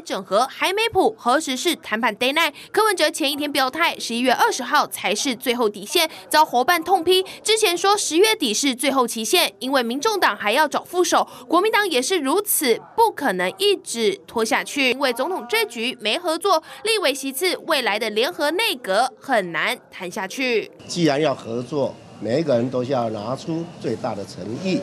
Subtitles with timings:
[0.00, 2.52] 整合还没谱，何时是谈判 deadline？
[2.72, 7.24] 柯文哲前一天表态，十一月二十号才是最后底线，遭伙伴痛批。
[7.42, 14.92] 之前说十月底是最后期限，因为民众党还要找副手，国民党也是如此，不可能一直拖下去。
[14.92, 20.70] 因为总统这局没合作，立委席次，未来的联合内阁很难谈下去。
[20.86, 24.80] 既然要合作，每一个人都是要拿出最大的诚意，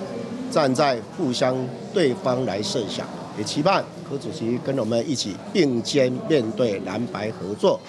[0.52, 1.56] 站在互相
[1.94, 3.08] 对方来设想。
[3.38, 7.80] 也期盼柯主席跟我们一起并肩面对蓝白合作。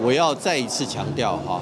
[0.00, 1.60] 我要再一次强调哈，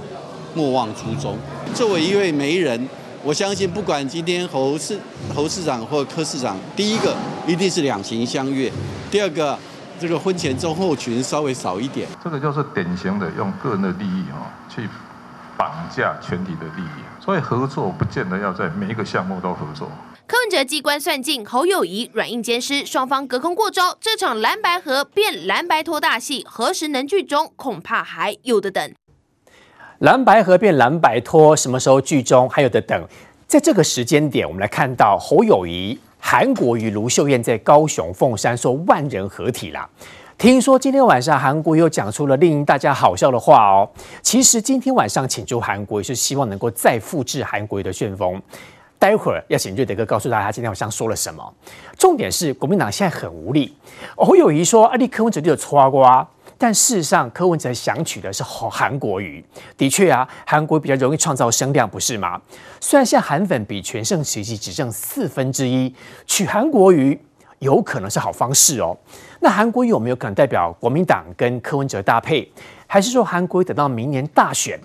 [0.55, 1.37] 莫忘初衷。
[1.75, 2.89] 作为一位媒人，
[3.25, 4.99] 我相信不管今天侯市
[5.35, 7.15] 侯市长或柯市长，第一个
[7.47, 8.71] 一定是两情相悦，
[9.11, 9.59] 第二个
[9.99, 12.09] 这个婚前中后群稍微少一点。
[12.23, 14.89] 这个就是典型的用个人的利益哈去
[15.57, 19.91] 绑架全体的利益，所以合作不见得要在每一个项目都合作。
[20.27, 28.95] 柯文哲机关算尽，侯友谊软硬兼施，双方隔空过招，这场蓝白河变蓝白拖大戏，何时能剧终，恐怕还有得等。
[29.99, 33.07] 蓝白河变蓝白拖，什么时候剧终，还有的等。
[33.47, 39.89] 在这个时间点，我们来看到侯友谊、韩国瑜、卢秀燕在高雄凤山说万人合体啦。
[40.39, 43.89] 听说今天晚上韩国又讲出了令大家好笑的话哦。
[44.23, 48.41] 其实今天晚上请出韩国瑜是希望能够再复制韩国的旋风。
[49.03, 51.43] 待会儿要请瑞德哥告诉大家今天晚上说了什么。
[51.99, 53.77] 重点是国民党现在很无力。
[54.17, 56.25] 侯友宜说：“阿力柯文哲就有错瓜。”
[56.57, 59.45] 但事实上，柯文哲想取的是韩国瑜。
[59.77, 62.41] 的确啊，韩国比较容易创造声量，不是吗？
[62.79, 65.93] 虽然现在韩粉比全盛时期只剩四分之一，
[66.25, 67.21] 取韩国瑜
[67.59, 68.97] 有可能是好方式哦。
[69.41, 72.49] 那韩国瑜有没有可能代表国民党跟柯文哲搭配？
[72.87, 74.79] 还是说韩国等到明年大选，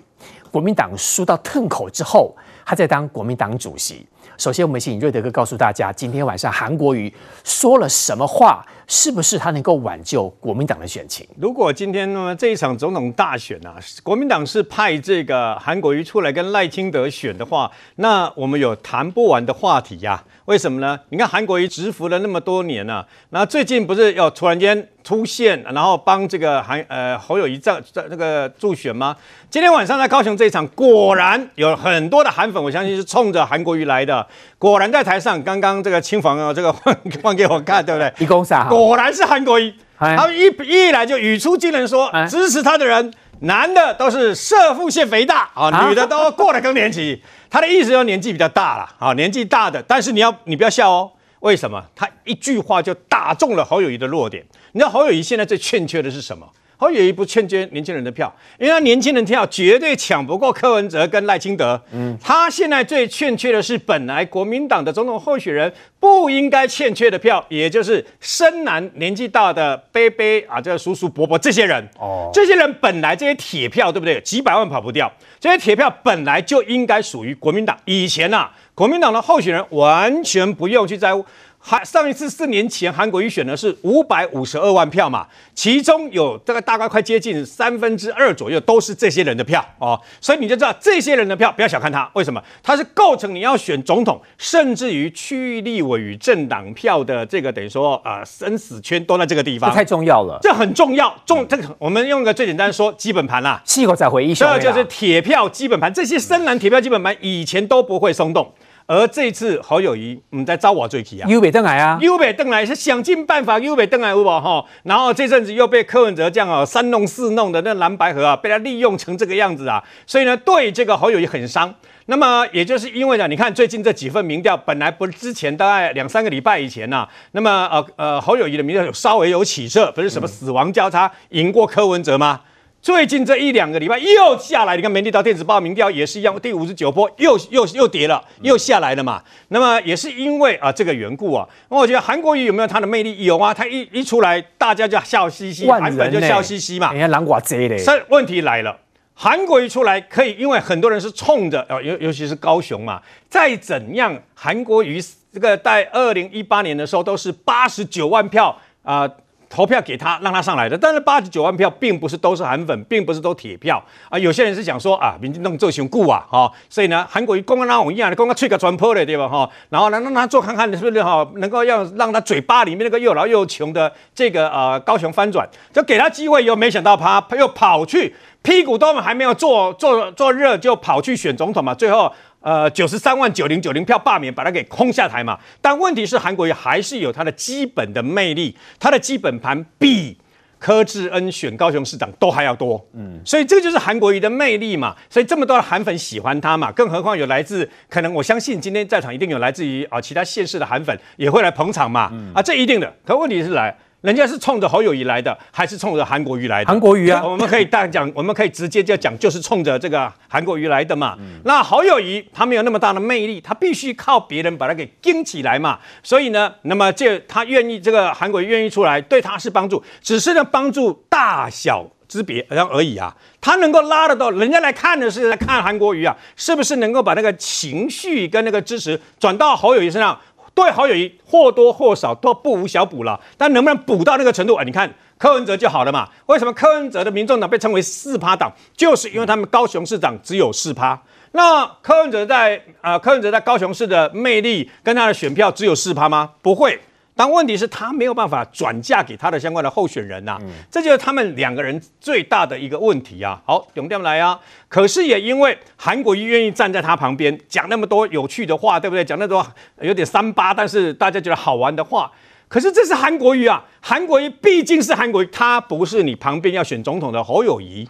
[0.50, 2.34] 国民党输到吞口之后？
[2.68, 4.06] 他在当国民党主席。
[4.36, 7.10] 首先，我们请瑞德哥告诉大家，今天晚上韩国瑜
[7.42, 8.62] 说了什么话？
[8.90, 11.26] 是不是他能够挽救国民党的选情？
[11.38, 20.24] 如果今天呢这一场总统大选啊，国民党是派这个韩国瑜出来跟赖清德选的话，那我们有谈不完的话题呀、啊。
[20.46, 20.98] 为什么呢？
[21.10, 29.14] 你看韩国瑜蛰伏了那么多年了、啊，那最近不是要突然间出现，然后帮这个韩呃侯友宜这这这个助选吗？
[29.50, 34.26] 今天晚上在高雄这一场，果然有很多的韩粉，我相信是冲着韩国瑜来的。
[34.58, 38.12] 果然在台上，刚刚这个亲房啊，这个 换换给我看，对不对？
[38.18, 38.68] 一共啥？
[38.68, 47.22] 果然是韩国瑜，他们一一来就语出惊人说，说支持他的人，男的都是射腹腺肥大啊，女的都过了更年期。
[47.48, 51.82] 他的意思就是年纪比较大了，啊，年纪大的，但是你要你不要笑哦，为什么？
[51.94, 54.44] 他一句话就打中了侯友谊的弱点。
[54.72, 56.46] 你知道侯友谊现在最欠缺的是什么？
[56.80, 61.80] 侯友宜不欠缺年轻人的票，因为他年轻人票绝对抢不过柯文哲跟赖清德。
[61.92, 71.84] 嗯，他现在最欠缺的是本来国民党的总统候选人不应该欠缺的票，也就是深蓝年纪大的伯伯啊，这个叔叔伯伯这些人。
[71.98, 74.20] 哦，这些人本来这些铁票对不对？
[74.20, 77.76] 几百万跑不掉，这些铁票本来就应该属于国民党。
[77.86, 81.26] 以前啊，国民党的候选人完全不用去在乎。
[81.60, 92.42] 还上一次四年前韩国瑜选的是五百五十二万票嘛，其中有这个大概快接近三分之二左右都是这些人的票哦，所以你就知道这些人的票不要小看他，为什么？
[92.62, 108.50] 他是构成你要选总统，甚至于区域立委与政党票的这个等于说啊、呃、生死圈都在这个地方，这太重要了，这很重要，重这个我们用个最简单说基本盘啦，细口再回忆，这就是铁票基本盘，这些深蓝铁票基本盘以前都不会松动。
[108.88, 114.64] 而这次侯友宜，唔在招我最起啊，又北登来啊，又北登来是想尽办法又北登来，有无哈？
[114.84, 121.74] 然后这阵子又被柯文哲这样啊三弄四弄的那蓝白河啊，被他利用成这个样子啊，所以呢，对这个侯友谊很伤。
[122.06, 132.40] 那么也就是因为呢，你看最近这几份民调，本来不是之前大概两三个礼拜以前呐、啊，那么呃呃侯友谊的民调有稍微有起色，不是什么死亡交叉赢过柯文哲吗？
[132.80, 139.22] 最近这一两个礼拜又下来，你看《美丽岛电子报》民调也是一样，第五十九波又又又跌了，又下来了嘛。
[139.48, 143.24] 那么也是因为啊这个缘故啊，那我觉得韩国瑜有没有他的魅力？
[143.24, 146.92] 有啊，他一一出来，大家就笑嘻嘻，韩粉就笑嘻嘻嘛。
[146.92, 147.82] 人家南瓜贼嘞。
[147.84, 148.78] 但问题来了，
[149.12, 155.02] 韩国瑜出来可以，因为很多人是冲着啊，尤尤其是高雄嘛，再怎样，韩国瑜
[155.32, 159.00] 这个在二零一八年的时候都是八十九万票啊。
[159.00, 159.10] 呃
[159.48, 160.76] 投票给他，让他上来的。
[160.76, 164.18] 但是八十九万票并不是都是韩粉，并不是都铁票啊。
[164.18, 169.28] 有些人是想说啊，民进党做雄固啊，哈、所以呢，韩国瑜公刚那种一样的，公刚吹个传播的，对吧？
[169.28, 176.44] 哈、然后呢，让他做看看，是不是哈，能够要让他嘴巴里面那个又老又穷的这个呃高雄翻转，就给他机会。
[176.44, 181.74] 又没想到他又跑去屁股都还没有坐坐坐热，就跑去选总统嘛。
[181.74, 182.12] 最后。
[182.40, 185.38] 呃，九十三万九零九零票罢免，把他给轰下台嘛。
[185.60, 190.16] 但问题是，韩国瑜还是有他的基本的魅力，他的基本盘比
[190.58, 192.84] 柯志恩选高雄市长都还要多。
[192.94, 194.94] 嗯，所以这个就是韩国瑜的魅力嘛。
[195.10, 202.08] 所以这么多的韩粉喜欢他嘛，更何况有来自可能我相信今天在场一定有来自于啊其他县市的韩粉也会来捧场嘛。
[202.12, 202.94] 嗯、啊，这一定的。
[203.04, 203.76] 可问题是来。
[204.00, 206.68] 人家是冲着侯友宜来的，还是冲着韩国瑜来的？
[206.68, 211.16] 韩国瑜啊，我们可以大讲， 我们可以直接就讲，就是冲着这个韩国瑜来的嘛。
[211.18, 215.80] 嗯、那侯友宜他没有那么大的魅力，他必须靠别人把他给盯起来嘛。
[216.04, 223.16] 所以呢，那么这他愿意这个韩国瑜愿意出来，对他是帮助，只是呢帮助大小之别而已啊。
[223.40, 230.16] 他能够拉得到人家来看的是来看韩国瑜啊，是不是能够把那个情绪跟那个支持转到侯友宜身上？
[230.58, 234.64] 对好友谊或多或少都不无小补了，但能不能补到那个程度啊？
[234.64, 236.08] 你看柯文哲就好了嘛。
[236.26, 238.52] 为什么柯文哲的民众党被称为四趴党？
[238.76, 241.00] 就是因为他们高雄市长只有四趴。
[241.30, 246.30] 那柯文哲在啊、呃，柯文哲在高雄市的魅力跟他的选票只有四趴吗？
[246.42, 246.80] 不会。
[247.18, 253.42] 但问题是，他没有办法转嫁给他的相关的候选人呐、啊，嗯、这就是他们两个人最大的一个问题啊。
[253.44, 254.38] 好，永电来啊。
[254.68, 259.04] 可是也因为韩国瑜愿意站在他旁边讲那么多有趣的话，对不对？
[259.04, 259.44] 讲那么多
[259.80, 262.08] 有点三八，但是大家觉得好玩的话。
[262.46, 267.88] 可是这是韩国瑜啊，韩国瑜毕竟是韩国瑜，他不是你旁边要选总统的侯友谊。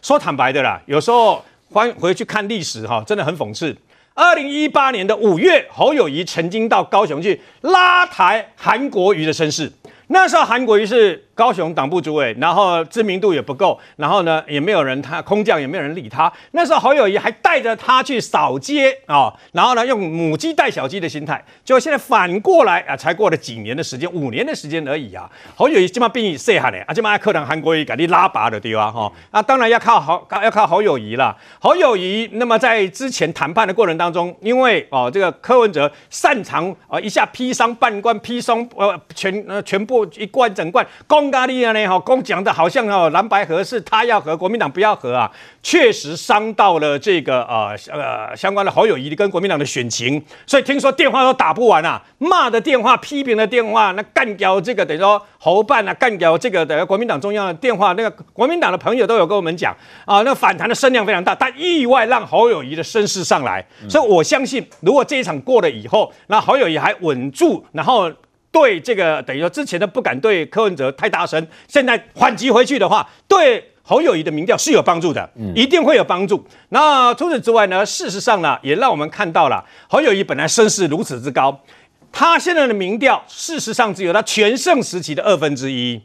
[0.00, 3.76] 说坦白的啦，有时候翻回去看历史哈，真的很讽刺。
[4.18, 9.70] 二零一八年的五月，侯友谊曾经到高雄去拉抬韩国瑜的身世，
[10.08, 11.24] 那时候韩国瑜是。
[11.38, 16.30] 高雄党部主委，然后知名度也不够，然后呢也没有人，他空降也没有人理他。
[16.50, 21.40] 那时候侯友宜还带着他去扫街啊、然后呢用母鸡带小鸡的心态。
[21.64, 25.30] 结果现在反过来啊，才过了几年的时间，五年的时间而已啊。
[25.54, 28.90] 侯友宜这么变异厉害嘞，啊这么爱克党韩国瑜给你拉拔的对吧？
[28.90, 31.36] 哈，那当然要靠侯要靠侯友宜了。
[31.60, 40.84] 侯友宜那么在之前谈判的过程当中，因为哦这个柯文哲擅长啊一下劈伤半罐，劈伤呃全呃全部一罐整罐
[41.30, 41.38] 攻。
[41.38, 45.30] 咖喱啊，呢哈，公讲的好像哦，蓝白合是他要和国民党不要和啊，
[45.62, 59.72] 确实伤到了这个呃呃相关的侯友宜跟国民党的选情，所以听说电话都打不完啊，骂的电话、批评的电话，那干掉这个等于说侯办啊，干掉这个等于国民党中央的电话，那个国民党的朋友都有跟我们讲
[60.06, 68.10] 啊，那反弹的声量非常大，但意外让侯友谊的声势上来，所以我相信，如果这一场过了以后，那侯友谊还稳住，然后。
[68.50, 76.44] 对这个等于说之前的不敢对柯文哲太大声，现在反击回去的话，对侯友谊的民调是有帮助的，一定会有帮助。
[76.70, 81.60] 那除此之外呢，事实上呢，也让我们看到了侯友谊本来声势如此之高，
[82.12, 86.00] 他现在的民调事实上只有他全盛时期的二分之一。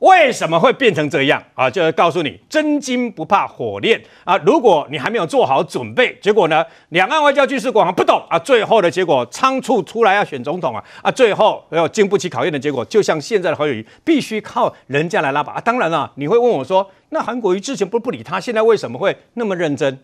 [0.00, 1.68] 为什么会变成这样啊？
[1.68, 4.36] 就是告诉你，真金不怕火炼啊！
[4.38, 15.60] 如果你还没有做好准备，结果呢，两岸外交军事国防不懂啊，最后的结果仓促出来要选总统啊啊，最后要经不起考验的结果，就像现在的侯友宜，必须靠人家来拉拔啊。
[15.60, 19.98] 当然了，你会问我说，那韩国瑜之前不不理他，现在为什么会那么认真？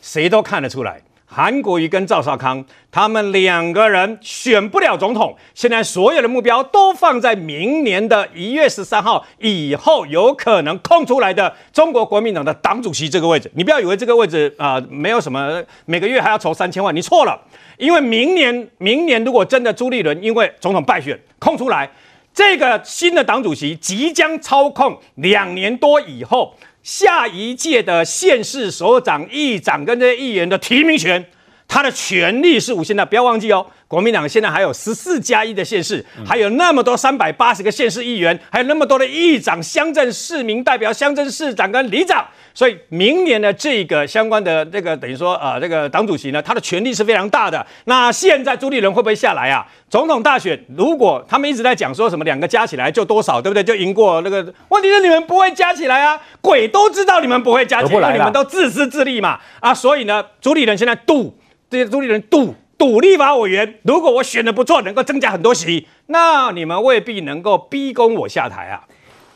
[0.00, 1.00] 谁都看得出来。
[1.30, 13.50] 韩国瑜跟赵少康，他们两个人选不了总统，现在所有的目标都放在明年的一月十三号以后有可能空出来的中国国民党的党主席这个位置。
[13.54, 17.38] 你不要以为这个位置啊、呃、没有什么，每个月还要筹三千万，你错了。
[17.76, 21.90] 因为明年，明年如果真的朱立伦因为总统败选空出来，
[22.32, 26.54] 这个新的党主席即将操控两年多以后。
[26.88, 31.22] 下一届的县市首长、议长跟这些议员的提名权，
[31.68, 33.06] 他的权力是无限的。
[33.06, 42.26] 不要忘记哦，国民党现在还有十四加一的县市，还有那么多三百八十个县市议员，还有那么多的议长、乡镇市民代表、乡镇市长跟里长。
[42.54, 47.64] 所以明年的这个相关的这个等于说呃这个党主席呢，他的权力是非常大的。
[47.84, 49.64] 那现在朱立伦会不会下来啊？
[49.88, 53.62] 总统大选如果他们一直在讲说什么两个加起来就多少，对不对？
[53.62, 54.52] 就赢过那个？
[54.70, 59.72] 问题是你们不会加起来啊，鬼都知道你们不会加起来，你们都自私自利嘛啊！
[59.72, 61.38] 所以呢，朱立伦现在赌
[61.70, 68.86] 这些朱立人赌赌立法委员，如果我选的不错，能够增加很多席，那你们未必能够逼宫我下台啊。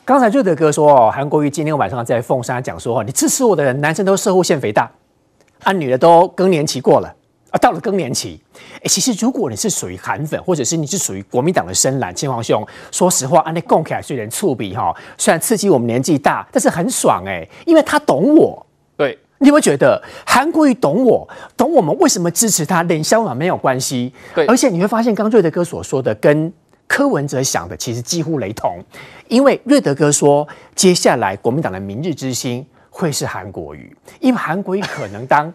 [0.03, 4.89] 刚才瑞德哥说哦，韩国瑜今天晚上在凤山讲说，你支持我的人，男生都摄护腺肥大，
[5.63, 7.13] 啊，女的都更年期过了
[7.51, 8.41] 啊，到了更年期，
[8.77, 18.62] 哎，其实如果你是属于韩粉，或者是你是属于国民党的深蓝，青黄兄，说实话，安内共起来虽然触笔哈，虽然刺激我们年纪大，但是很爽哎，因为他懂我。
[19.43, 22.81] 对，你有没有觉得韩国瑜懂我，懂我们为什么支持他？
[22.83, 24.13] 脸消嘛没有关系。
[24.33, 26.51] 对，而且你会发现，刚瑞德哥所说的跟。
[26.85, 28.77] 柯文哲想的其实几乎雷同，
[29.27, 35.51] 因为瑞德哥说，接下来国民党的明日之星会是韩国瑜，因为韩国瑜可能当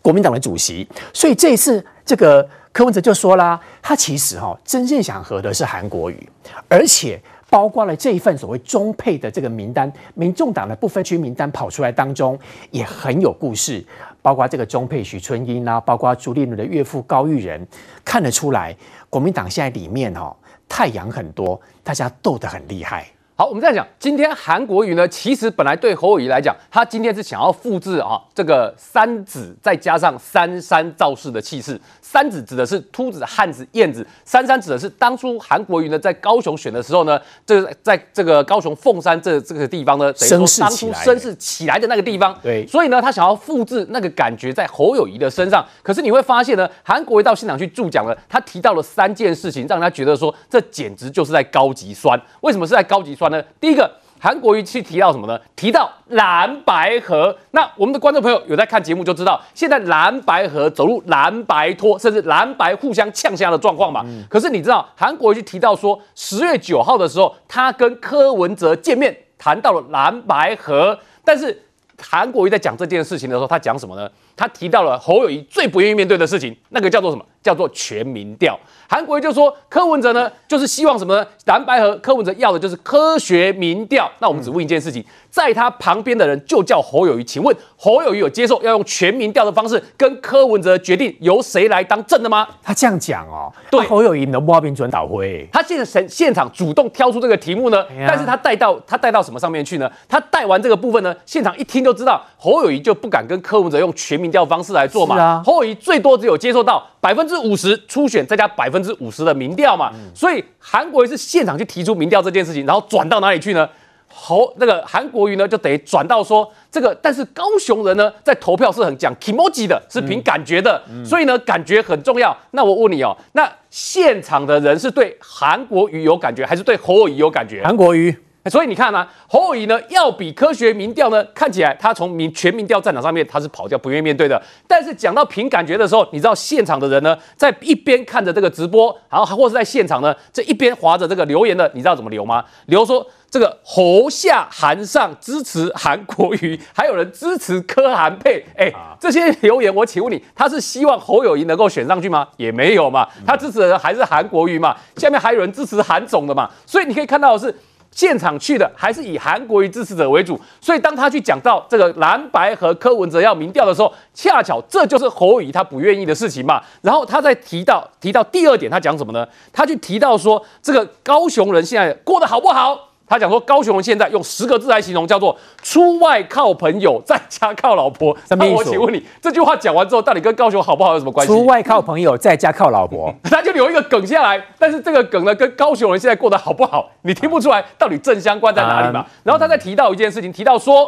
[0.00, 6.28] 国民党的主席，所以这一次这个柯文哲就说啦，他其实哈真正想和的是韩国瑜，
[6.68, 12.38] 而且包括了这一份所谓中配的这个名单，民众党的不分区名单跑出来当中
[12.70, 13.84] 也很有故事，
[14.20, 17.66] 包括这个中配许春英啊，包括朱立伦的岳父高育仁，
[18.04, 18.76] 看得出来
[19.08, 20.36] 国民党现在里面哦
[20.68, 23.06] 太阳很多，大家斗得很厉害。
[23.40, 31.80] 好，我们再讲，今天韩国瑜呢，其实本来对侯友谊来讲，他今天是想要复制啊这个三子再加上三山造势的气势。
[32.02, 42.36] 三子指的是秃子、汉子、燕子，三山指的是当初韩国瑜呢在高雄选的时候呢，这个在这个高雄凤山这这个地方呢，等于说当初声势起来的那个地方。
[42.42, 45.64] 对，所以呢，他想要复制那个感觉在侯友谊的身上。
[45.84, 52.20] 可是你会发现呢，韩国瑜到现场去助讲了，他提到了三件事情，让他觉得说这简直就是在高级酸。
[52.40, 53.27] 为什么是在高级酸？
[53.60, 55.38] 第一个，韩国瑜去提到什么呢？
[55.54, 57.36] 提到蓝白合。
[57.52, 64.02] 那我们的观众朋友有在看节目就知道，现在蓝白合走入蓝白拖，甚至蓝白互相呛下的状况嘛。
[64.06, 70.98] 嗯、可是你知道，韩国瑜去提到说，十月九号的时候，他跟柯文哲见面，谈到了蓝白合。
[71.24, 71.62] 但是
[72.00, 74.10] 韩国瑜在讲这件事情的时候，他讲什么呢？
[74.36, 77.24] 他提到了侯友谊最不愿意面对的事情，那个叫做什么？
[77.42, 78.58] 叫做全民调。
[78.88, 81.26] 韩国瑜就说柯文哲呢，就是希望什么呢？
[81.44, 84.10] 蓝白和，柯文哲要的就是科学民调。
[84.18, 92.48] 那我们只问一件事情，在他旁边的人就叫侯友谊，请问侯友谊有接受要用全民调的方式跟柯文哲决定由谁来当正的吗？
[92.62, 95.46] 他这样讲哦，对，侯友宜能不变准导会？
[95.52, 99.90] 他现在现现场主动挑出这个题目呢，但是他带到他带到什么上面去呢？
[100.08, 105.18] 他带完这个部分呢，现场一听就知道侯友谊就不敢跟柯文哲用全民调方式来做嘛。
[105.18, 113.68] 啊、侯友谊最多只有接受到百分之五十初选再加百分之五十的民调嘛，所以韩国瑜是现场去提出民调这件事情，然后转到哪里去呢？
[114.10, 122.34] 侯那个韩国瑜呢就得转到说这个，但是高雄人呢在投票是很讲 kimoji 的，是凭感觉的，所以呢感觉很重要。
[122.52, 127.62] 那我问你哦，那现场的人是对韩国瑜有感觉，还是对侯友宜有感觉？
[127.62, 128.16] 韩国瑜。
[128.44, 134.40] 所以你看呢、啊，侯友宜呢要比科学民调呢，看起来他从民全民调战场上面他是跑掉，不愿意面对的。
[134.66, 142.42] 但是讲到凭感觉的时候，你知道现场的人呢，在一边看着这个直播，然后或是在现场呢，这一边划着这个留言的，你知道怎么留吗？
[142.66, 148.42] 留说这个侯下韩上支持韩国瑜，还有人支持柯韩配。
[148.56, 152.26] 哎，这些留言我请问你，他是希望侯友宜能够选上去吗？
[152.38, 154.74] 也没有嘛，他支持的人还是韩国瑜嘛。
[154.96, 156.48] 下面还有人支持韩总的嘛。
[156.64, 157.54] 所以你可以看到的是。
[157.98, 166.62] 现场去的还是以韩国瑜支持者为主，所以当他去讲到这个蓝白和柯文哲要民调的时候，恰巧这就是侯友宜他不愿意的事情嘛。
[166.80, 169.26] 然后他再提到提到第二点，他讲什么呢？
[169.52, 172.87] 他去提到说这个高雄人现在过得好不好？
[173.08, 178.14] 他讲说，高雄人现在用十个字来形容，叫做出外靠朋友，在家靠老婆。
[178.28, 181.32] 那我请问你，这句话讲完之后，到底跟高雄好不好有什么关系？
[181.32, 184.44] 出外靠朋友，在家靠老婆， 他就留一个梗下来。
[184.58, 189.06] 但是这个梗呢，跟高雄人现在过得好不好，你听不出来到底正相关在哪里嘛？
[189.22, 190.86] 然后他再提到一件事情，提到说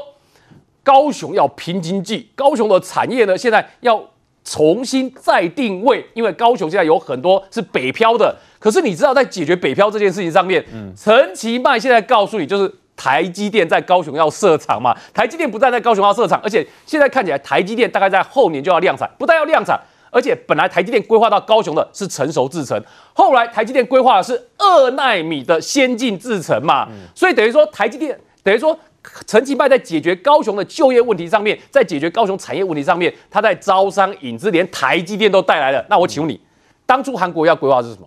[0.83, 4.03] 高雄要拼经济，高雄的产业呢现在要
[4.45, 8.37] 重新再定位，因为高雄现在有很多是北漂的。
[8.61, 14.95] 可是你知道，在解决北漂这件事情上面，嗯，陈其迈现在告诉你，就是台积电在高雄要设厂嘛。
[15.15, 22.79] 台积电不但在高雄要设厂，而且现在看起来台积电大概在后年就要量产，不但要量产，而且本来台积电规划到高雄的是成熟制程，
[23.15, 26.87] 后来台积电规划的是二纳米的先进制程嘛。
[27.15, 28.79] 所以等于说台积电，等于说
[29.27, 35.83] 陈其迈在解决高雄的就业问题上面，在解决高雄产业问题上面，他在招商引资，连台积电都带来了。
[35.89, 36.39] 那我请问你，
[36.85, 38.07] 当初韩国要规划是什么？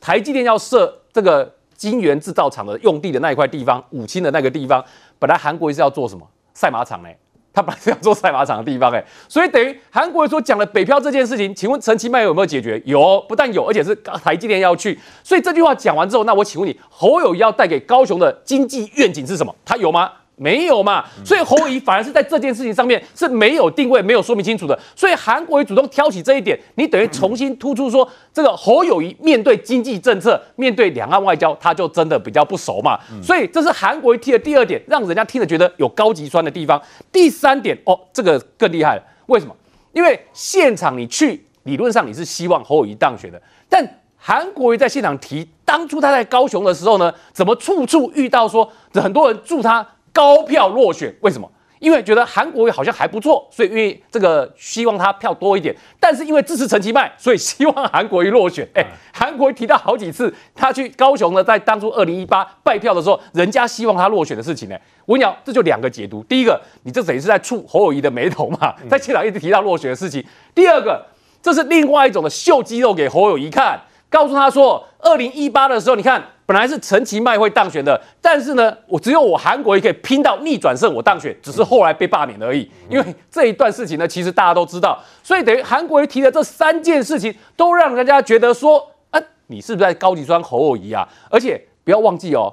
[0.00, 4.84] 台积电要设这个晶圆制造厂的用地的那一块地方，武清的那个地方，
[5.18, 7.08] 本来韩国是要做什么赛马场呢？
[7.52, 12.80] 他本来是要做赛马场的地方哎，所以等于韩国说讲了北漂这件事情，请问陈其迈有没有解决？
[12.86, 14.96] 有，不但有，而且是台积电要去。
[15.24, 19.52] 所以这句话讲完之后，那我请问你，侯友宜要带给高雄的经济愿景是什么？
[19.64, 20.12] 他有吗？
[20.42, 24.78] 没有嘛，所以侯友谊反而是在这件事情上面是没有定位、没有说明清楚的。
[24.96, 32.98] 所以韩国瑜主动挑起这一点，你等于重新突出说，这个侯友谊面对经济政策、面对两岸外交，他就真的比较不熟嘛。
[33.22, 36.80] 所以这是韩国瑜踢的第二点，让人家听了觉得有高级酸的地方。
[37.12, 39.54] 第三点哦，这个更厉害了，为什么？
[39.92, 49.86] 因为现场你去，理论上你是希望侯友谊当选的，但韩国瑜在现场提，当初他在高雄的时候呢，怎么处处遇到说很多人祝他。
[50.12, 51.50] 高票落选，为什么？
[51.78, 55.74] 因为觉得韩国瑜好像还不错，所以因为这个希望他票多一点。
[55.98, 58.68] 但是因为支持陈其迈，所以希望韩国瑜落选。
[58.76, 64.76] 哎，韩国瑜提到好几次，他去高雄呢，在当初二零一八拜票的时候，人家希望他落选的事情呢。
[65.06, 66.22] 我跟你讲，这就两个解读。
[66.24, 70.22] 第一个，你这等于是在触侯友谊的眉头嘛，在现场一直提到落选的事情。
[70.54, 71.02] 第二个，
[71.40, 76.22] 这是另外一种的秀肌肉给侯友谊看，告诉他说，二零一八的时候，你看。
[76.50, 82.68] 本来是陈其迈会当选的，但是呢，我只有我韩国瑜可以拼到逆转胜，我当选，只是后来被罢免而已。
[82.88, 91.08] 因为这一段事情呢，其实大家都知道，所以等于韩国瑜提的这三件事情，都让人家觉得说，啊，你是不是在高级装侯友宜啊？
[91.30, 92.52] 而且不要忘记哦，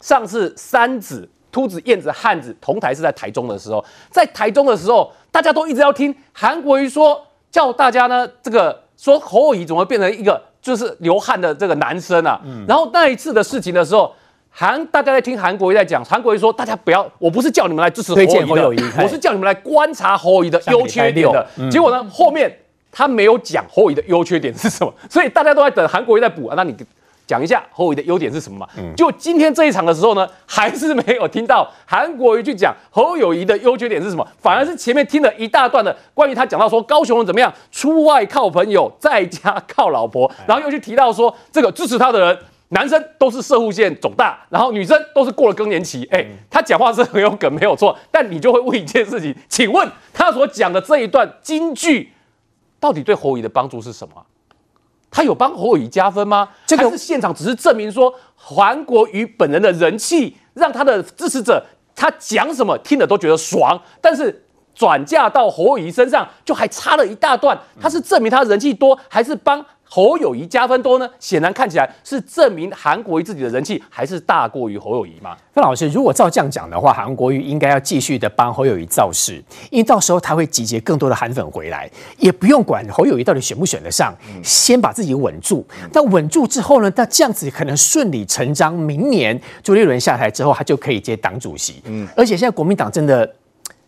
[0.00, 10.42] 上次三子、秃子、燕子、汉子同台是在台中的时候，在台中的时候，大家都一直要听韩国瑜说，叫大家呢，这个说侯友宜怎么变成一个。
[10.62, 14.14] 就是流汗的这个男生啊，嗯、然后那一次的事情的时候，
[14.50, 18.18] 韩大家在听韩国瑜在讲，韩国瑜说大家不要，我不是叫你们来支持侯
[18.56, 21.46] 友谊，我是叫你们来观察侯友谊的优缺点的。
[21.56, 22.54] 嗯、结果呢，后面
[22.92, 26.74] 他没有讲侯友谊的优缺点是什么，所以大家都在等韩国瑜在补啊，那你。
[27.30, 28.66] 讲一下侯友宜的优点是什么嘛？
[28.76, 42.38] 嗯，就今天这一场的时候呢，还是没有听到韩国瑜去讲侯友谊的优缺点是什么，反而是前面听了一大段的关于他讲到说高雄人怎么样，出外靠朋友，在家靠老婆，然后又去提到说这个支持他的人，
[42.70, 46.04] 男生都是射护线肿大，然后女生都是过了更年期。
[46.10, 52.10] 哎，他讲话是很有梗，没有错，但你就会问一件事情，请问他所讲的这一段金句，
[52.80, 54.14] 到底对侯友的帮助是什么？
[55.10, 56.48] 他有帮侯友谊加分吗？
[56.66, 61.64] 这个是现场只是证明说韩国瑜本人的人气，让他的支持者
[61.94, 67.58] 他讲什么听了都觉得爽，但是转嫁到侯友谊身上就还差了一大段。
[67.80, 69.64] 他是证明他人气多，还是帮？
[69.92, 71.10] 侯友谊加分多呢？
[71.18, 75.36] 显然看起来是证明韩国瑜自己的人气还是大过于侯友谊嘛？
[75.52, 85.66] 范老师，如果照这样讲的话，韩国瑜应该要继续的帮侯友谊造势，因为到时候他会集结更多的韩粉回来，也不用管侯友谊到底选不选得上，先把自己稳住。
[85.92, 86.92] 那稳住之后呢？
[86.94, 91.82] 那这样子可能顺理成章，明年朱立伦下台之后，他就可以接党主席。
[91.86, 93.28] 嗯，而且现在国民党真的。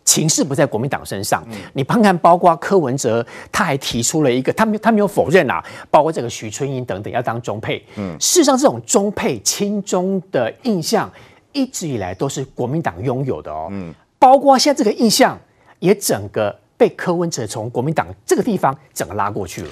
[0.05, 1.43] 情势不在国民党身上，
[1.73, 7.83] 你看看，包括柯文哲，他还提出了一个，他没他没有否认啊，包括这个徐春英等等要当中配。
[7.95, 11.11] 嗯，事实上，这种中配亲中的印象
[11.51, 13.69] 一直以来都是国民党拥有的哦。
[13.71, 15.39] 嗯，包括现在这个印象
[15.79, 19.71] 也整个被柯文哲从国民党这个地方整个拉过去了。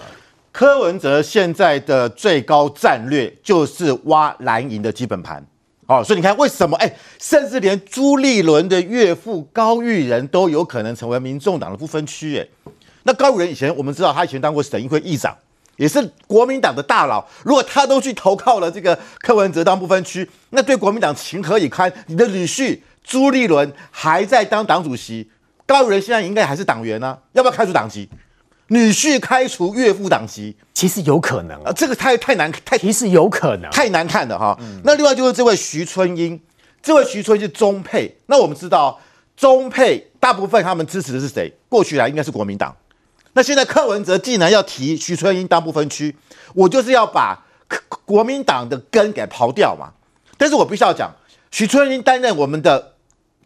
[0.51, 5.45] 柯文哲现在的最高战略就是挖蓝营的基本盘。
[5.91, 12.37] 哦，所以你看，为什么哎，甚至连朱立伦的岳父高育仁都有可能成为民众党的不分区？
[12.37, 12.47] 哎，
[13.03, 15.35] 那高育仁以前我们知道，他以前当过省议会议长，
[15.75, 17.27] 也是国民党的大佬。
[17.43, 21.91] 如果他都去投靠了这个柯文哲当不分区，那对国民党情何以堪？
[22.07, 25.29] 你的女婿朱立伦还在当党主席，
[25.65, 28.07] 高育仁现在应该还是党员呢、要不要开除党籍？
[28.71, 34.57] 女婿开除岳父党籍，其实有可能啊，这个太太难，太其实有可能太难看了哈。
[34.61, 36.39] 嗯、那另外就是这位徐春英，
[36.81, 38.17] 这位徐春英是中配。
[38.27, 38.97] 那我们知道
[39.35, 41.53] 中配大部分他们支持的是谁？
[41.67, 42.73] 过去来应该是国民党。
[43.33, 46.15] 那现在柯文哲既然要提徐春英当不分区，
[46.53, 47.45] 我就是要把
[48.05, 49.91] 国民党的根给刨掉嘛。
[50.37, 51.13] 但是我必须要讲，
[51.51, 52.93] 徐春英担任我们的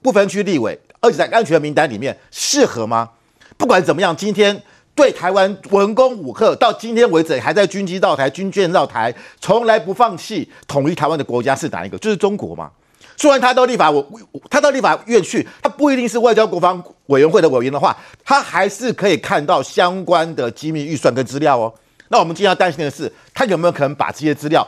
[0.04, 3.10] 不分区立委，而且在安全名单里面适合吗？
[3.58, 4.62] 不管怎么样，今天。
[4.96, 11.98] 对台湾文攻武吓，到今天为止还在军机绕台、军舰绕台，从来不放弃统一台湾的国家是哪一个？
[11.98, 12.72] 就是中国嘛。
[13.18, 14.06] 虽然他到立法我
[14.50, 21.74] 他到立法院去，他不一定是外交国防委员会的委员的话，他还是可以看到相关的机密预算跟资料哦。
[22.10, 24.66] 那我们今天要担心的是，他有没有可能把这些资料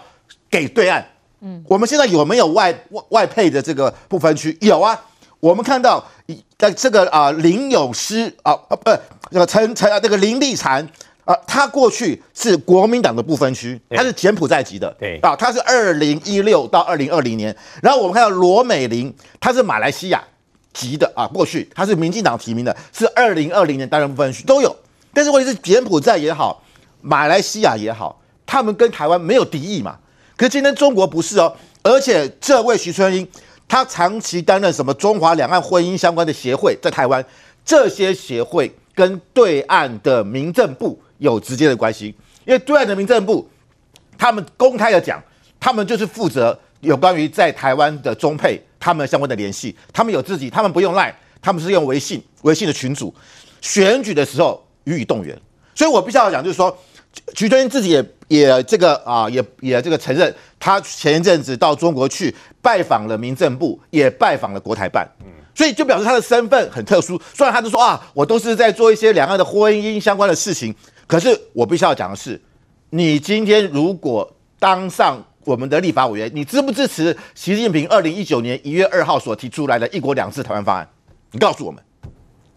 [0.50, 1.06] 给对岸？
[1.42, 4.58] 嗯，我们现在有没有外外外配的这个不分区？
[4.62, 5.00] 有啊。
[5.40, 6.04] 我们看到，
[6.58, 8.90] 在这个啊林永诗啊啊不，
[9.32, 10.88] 这个陈陈啊这个林立禅
[11.26, 17.56] 啊，他过去是国民党的不分区，他是柬埔寨籍的，对啊，他是二零一六到二零二零年。
[17.82, 20.24] 然后我们看到罗美玲，她是马来西亚
[20.74, 24.76] 籍的啊，过去她是民进党提名的，是二零二零年担任不分区都有。
[25.14, 26.64] 但是问题是柬埔寨也好，
[27.02, 29.98] 马来西亚也好，他们跟台湾没有敌意嘛。
[30.36, 33.28] 可是今天中国不是哦，而且这位徐春英。
[33.70, 37.22] 他长期担任什么中华两岸婚姻相关的协会，在台湾，
[37.66, 42.08] 这些协会跟对岸的民政部有直接的关系，
[42.46, 43.48] 因为对岸的民政部，
[44.18, 45.24] 他们公开的讲，
[45.60, 53.14] 他们就是负责有关于在台湾的中配他们相关的联系，他们有自己，他们不用赖，他们是用微信，微信的群组，
[53.62, 55.40] 选举的时候予以动员，
[55.76, 56.76] 所以我必须要讲，就是说。
[57.34, 65.26] 徐春英自己也也这个啊，也也这个承认，他前一阵子到中国去拜访了民政部，也拜访了国台办，嗯，
[65.58, 67.20] 所以就表示他的身份很特殊。
[67.34, 70.76] 虽然他就说啊，我都是在做一些两岸的婚姻相关的事情，
[71.08, 72.40] 可是我必须要讲的是，
[72.92, 80.88] 你今天如果当上我们的立法委员，你支不支持习近平二零一九年一月二号所提出来的一国两制台湾方案？
[81.32, 81.84] 你告诉我们，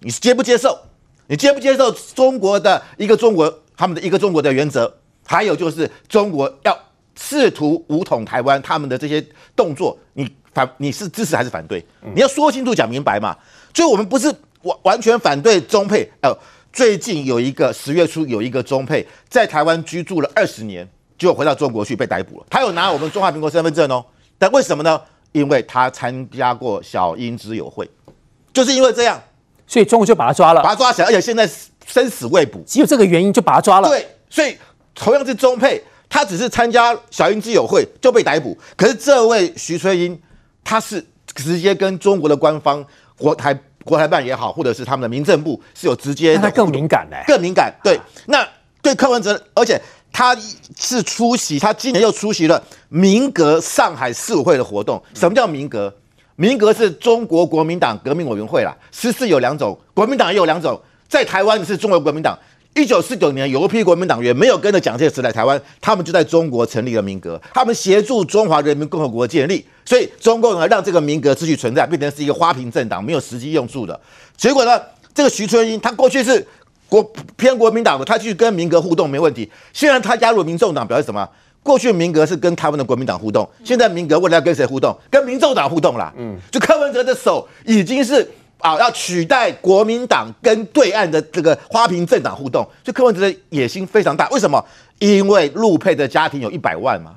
[0.00, 0.78] 你是接不接受？
[1.26, 3.62] 你接不接受中国的一个中国？
[3.76, 6.78] 他们的一个中国的原则，还有就是中国要
[7.18, 11.84] 试图武统台湾，他们的这些动作，你反你是支持还是反对？
[12.14, 13.36] 你要说清楚讲明白嘛。
[13.74, 16.08] 所以我们不是完完全反对中配。
[16.22, 16.36] 呃，
[16.72, 22.46] 最近有一个十月初有一个中配在台湾居住了二十年，就回到中国去被逮捕了。
[22.50, 24.04] 他有拿我们中华民国身份证哦，
[24.38, 25.00] 但为什么呢？
[25.32, 27.88] 因为他参加过小英之友会，
[28.52, 29.22] 就是因为这样，
[29.64, 31.48] 所以中国就把他抓了，把他抓起来，而且现在
[31.86, 33.88] 生死未卜，只有这个原因就把他抓了。
[33.88, 34.56] 对，所以
[34.92, 40.20] 同样是中配，他只是参加小英之友会就被逮捕，可是这位徐春英，
[40.64, 42.84] 他是直接跟中国的官方
[43.16, 47.74] 国台国台办也好，或者是他们的民政部是有直接，那他更敏感嘞，更敏感。
[47.82, 48.46] 对，那
[48.82, 49.80] 对柯文哲，而且。
[50.12, 50.36] 他
[50.76, 55.00] 是出席，他今年又出席了民革上海四五会的活动。
[55.14, 55.94] 什么叫民革？
[56.34, 60.78] 民革是中国国民党革命委员会啦，十四有两种，国民党也有两种。
[61.08, 62.36] 在台湾是中国国民党。
[62.74, 73.98] 一九四九年有一批国民党员没有跟着蒋介石来台湾，他们就在中国成立了民革，他们协助中华人民共和国建立，所以中共呢让这个民革继续存在，变成是一个花瓶政党，没有实际用处的。
[74.36, 74.80] 结果呢，
[75.14, 76.46] 这个徐春英他过去是。
[76.90, 77.00] 国
[77.36, 79.48] 偏国民党的，他去跟民革互动没问题。
[79.72, 81.24] 现在他加入民众党，表示什么？
[81.62, 84.92] 过去民革是跟台湾的国民党互动，现在民革为了要跟谁互动？
[85.08, 86.12] 跟民众党互动啦。
[86.18, 88.28] 嗯，就柯文哲的手已经是
[88.60, 92.62] 啊，要取代国民党跟对岸的这个花瓶政党互动。
[92.84, 94.28] 所以柯文哲的野心非常大。
[94.30, 94.64] 为什么？
[94.98, 97.16] 因为陆配的家庭有一百万嘛。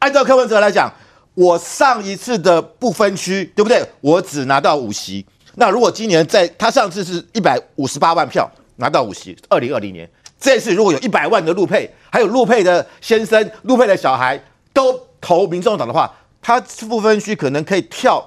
[0.00, 0.92] 按照柯文哲来讲，
[1.34, 3.84] 我上一次的不分区，对不对？
[4.00, 5.24] 我只拿到五席。
[5.54, 8.50] 那如果今年在他上次是一百五十八万票。
[8.76, 10.08] 拿到五席，二零二零年
[10.40, 18.26] 这次如果有一百万的陆配，还有陆配的先生、陆配的小孩都投民众党的话，他不分区可能可以跳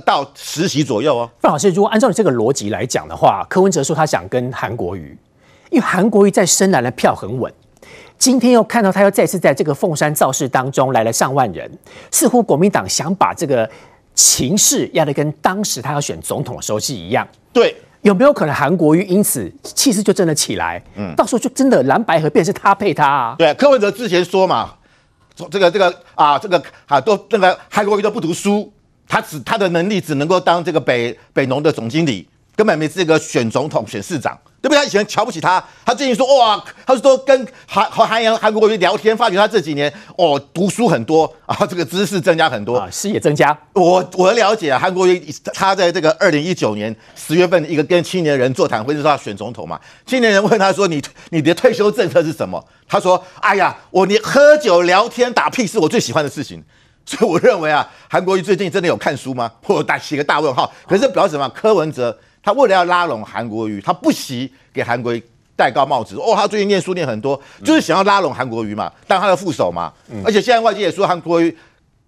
[0.00, 1.30] 到十席左右哦。
[1.40, 5.16] 范老师，如果按照你这个逻辑来讲的话，柯文哲说他想跟韩国瑜，
[5.70, 7.52] 因为韩国瑜在深蓝的票很稳，
[8.18, 11.70] 今天又看到他又再次在这个凤山造势当中来了上万人，
[12.10, 13.68] 似乎国民党想把这个
[14.14, 17.26] 情势压得跟当时他要选总统的时候是一样。
[17.52, 17.76] 对。
[18.02, 20.78] 有没有可能韩国瑜因此气势就真的起来？
[20.94, 23.34] 嗯，到时候就真的蓝白合变是他配他啊？
[23.38, 24.74] 对，柯文哲之前说嘛，
[25.34, 28.70] 说这个这个啊，这个啊都这个韩国瑜都不读书，
[29.08, 34.38] 他只他的能力只能够当这个北北农的总经理，根本没资格选总统、选市长。
[34.64, 34.78] 对不对？
[34.78, 43.54] 他以前瞧不起他，他最近说哇，他说跟韩和韩阳韩国瑜聊天，发觉他这几年哦读书很多啊，这个知识增加很多啊，视野增加。
[43.74, 49.78] 我我的了解啊，韩国瑜他在这个二零一九年十月份一个跟青年人座谈会，就是他选总统嘛。
[50.06, 56.64] 青年人问他说：“你你的退休政策是什么？”他说：“哎呀，我你喝酒聊天打屁是我最喜欢的事情。”
[57.06, 59.50] 所以我认为啊，韩国瑜最近真的有看书吗？
[59.66, 60.72] 我打起个大问号。
[60.88, 61.48] 可是表示什么？
[61.50, 62.16] 柯文哲。
[62.42, 65.22] 他为了要拉拢韩国瑜，他不惜给韩国瑜
[65.56, 66.16] 戴高帽子。
[66.16, 69.90] 哦，他最近念书念很多，就是想要拉拢韩国瑜嘛，当他的副手嘛。
[70.10, 71.56] 嗯、而且现在外界也说韩国瑜，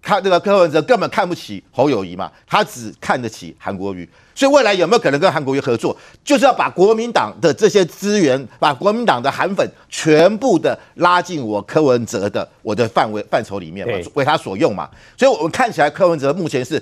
[0.07, 4.07] 他这个柯文哲根本看不起侯友谊嘛，他只看得起韩国瑜。
[4.33, 14.89] 所以未来有没有可能跟韩国瑜合作，就是要把国民党的这些资源，把国民党的韩粉全部的拉进我柯文哲的我的范围范畴里面嘛，为他所用嘛。
[15.17, 16.81] 所以我们看起来柯文哲目前是。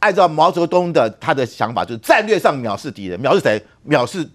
[0.00, 3.64] 按照毛泽东的他的想法，就是战略上藐视敌人，藐视谁？
[3.88, 4.28] 藐视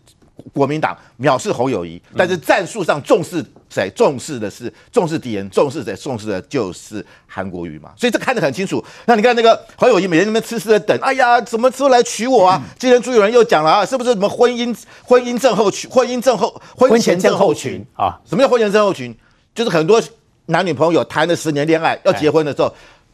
[0.52, 2.02] 国民党，藐视侯友谊。
[2.18, 3.90] 但是战术上重视谁？
[3.96, 5.96] 重视的是重视敌人，重视谁？
[5.96, 7.92] 重视的就是韩国瑜嘛。
[7.96, 8.84] 所以这看得很清楚。
[9.06, 12.62] 那你看那个侯友谊每天那边痴痴的等，哎呀，什么时候来娶我啊？
[12.78, 15.90] 今天朱友仁又讲了啊，是不是什么婚姻婚姻症候群？
[15.90, 18.20] 婚姻症候婚前症候群啊？
[18.26, 19.16] 什么叫婚前症候群？
[19.54, 20.02] 就是很多
[20.48, 22.74] 男女朋友谈了十年恋爱，要结婚的时候。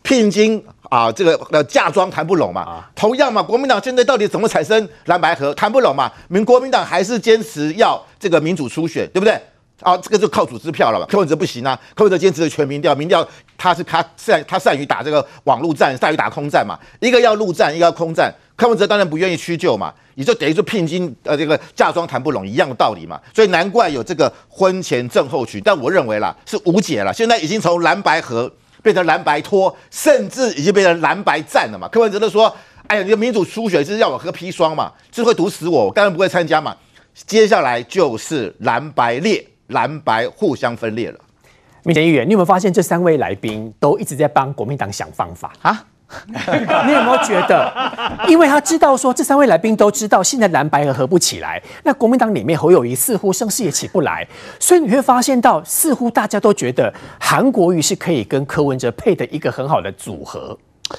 [0.10, 6.12] 聘金啊，这个呃嫁妆谈不拢嘛，啊、同样嘛，国民党现在到底怎么产生蓝白合谈不拢嘛？
[6.30, 9.39] 民国民党还是坚持要这个民主初选，对不对？
[9.82, 11.06] 啊，这个就靠组织票了嘛。
[11.08, 16.76] 柯文哲不行啊，柯文哲坚持的全民调，民调他是他善他善于打这个网络战，善于打空战嘛。
[17.00, 18.34] 一个要陆战，一个要空战。
[18.56, 23.22] 柯文哲当然不愿意屈就嘛，也就等于说聘金呃这个嫁妆谈不拢一样的道理嘛。
[23.32, 28.52] 所以难怪有这个婚前症候群，但我认为啦是无解了，现在已经从蓝白合。
[28.89, 31.88] 变成蓝白拖，甚至已经变成蓝白战了嘛？
[31.89, 32.54] 柯文哲都说
[32.88, 34.91] ：“哎呀，你的民主初选是要我喝砒霜嘛？
[35.12, 36.75] 是会毒死我，我当然不会参加嘛。”
[37.28, 41.19] 接下来就是蓝白裂，蓝白互相分裂了。
[41.84, 45.86] 民进议员，你有没有发现这三位来宾都一直在帮国民党想方法啊？
[46.88, 47.72] 你有没有觉得，
[48.28, 54.28] 因为他知道说这三位来宾都知道现在蓝白合合不起来，那国民党里面侯友谊似乎声势也起不来，
[54.60, 60.58] 所以你会发现到似乎大家都觉得韩国瑜是可以跟柯文哲配的一个很好的组合。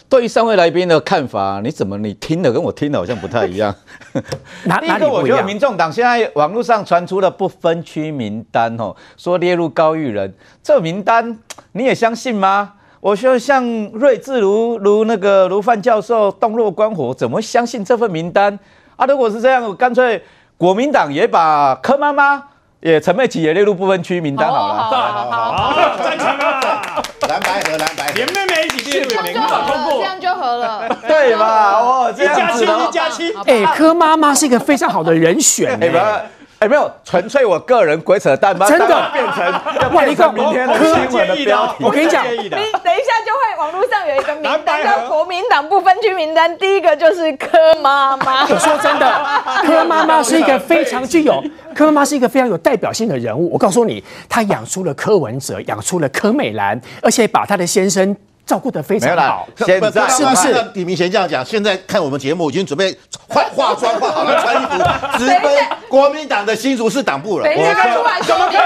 [0.08, 3.74] 对于三位来宾的看法，你怎么你听的跟我听的好像不太一样？
[4.62, 11.36] 哪第一个，我觉得民众党现在网络上传出了不分区名单哦，说列入高育人，这名单
[11.72, 12.74] 你也相信吗？
[13.00, 18.58] 我说像睿智如如那个如范教授洞若观火，怎么相信这份名单
[18.96, 19.06] 啊？
[19.06, 20.22] 如果是这样，我干脆
[20.58, 22.42] 国民党也把柯妈妈
[22.80, 24.74] 也陈佩琪也列入不分区名单好了。
[24.74, 27.02] 好好好，好，赞成啊！
[27.26, 30.86] 蓝白和，蓝白合，连妹妹一起列入名单通过，这样就合了。
[31.08, 31.80] 对吧？
[31.80, 33.32] 哦，一加七，一加七。
[33.46, 35.72] 哎，柯妈妈是一个非常好的人选。
[35.82, 36.30] 哎，
[36.60, 39.50] 哎，没有，纯粹我个人鬼扯淡，真的变成
[39.94, 40.04] 哇！
[40.04, 48.42] 你看明天的新闻的标题，我跟你讲，你等一下就会网络上有一个名单叫国民党不分区名单，第一个就是柯妈妈。
[48.42, 49.24] 我说真的，
[49.64, 51.42] 柯妈妈是一个非常具有，
[51.74, 53.50] 柯妈是一个非常有代表性的人物。
[53.50, 58.14] 我告诉你，她养出了柯文哲，养出了柯美兰，而且把她的先生。
[58.50, 60.52] 照顾得非常好，现在是不是？
[60.74, 62.92] 李明贤这样讲，现在看我们节目已经准备
[63.30, 65.52] 化化妆化好了，穿衣服直奔
[65.88, 67.44] 国民党的新竹市党部了。
[67.44, 68.58] 等一下出来说明，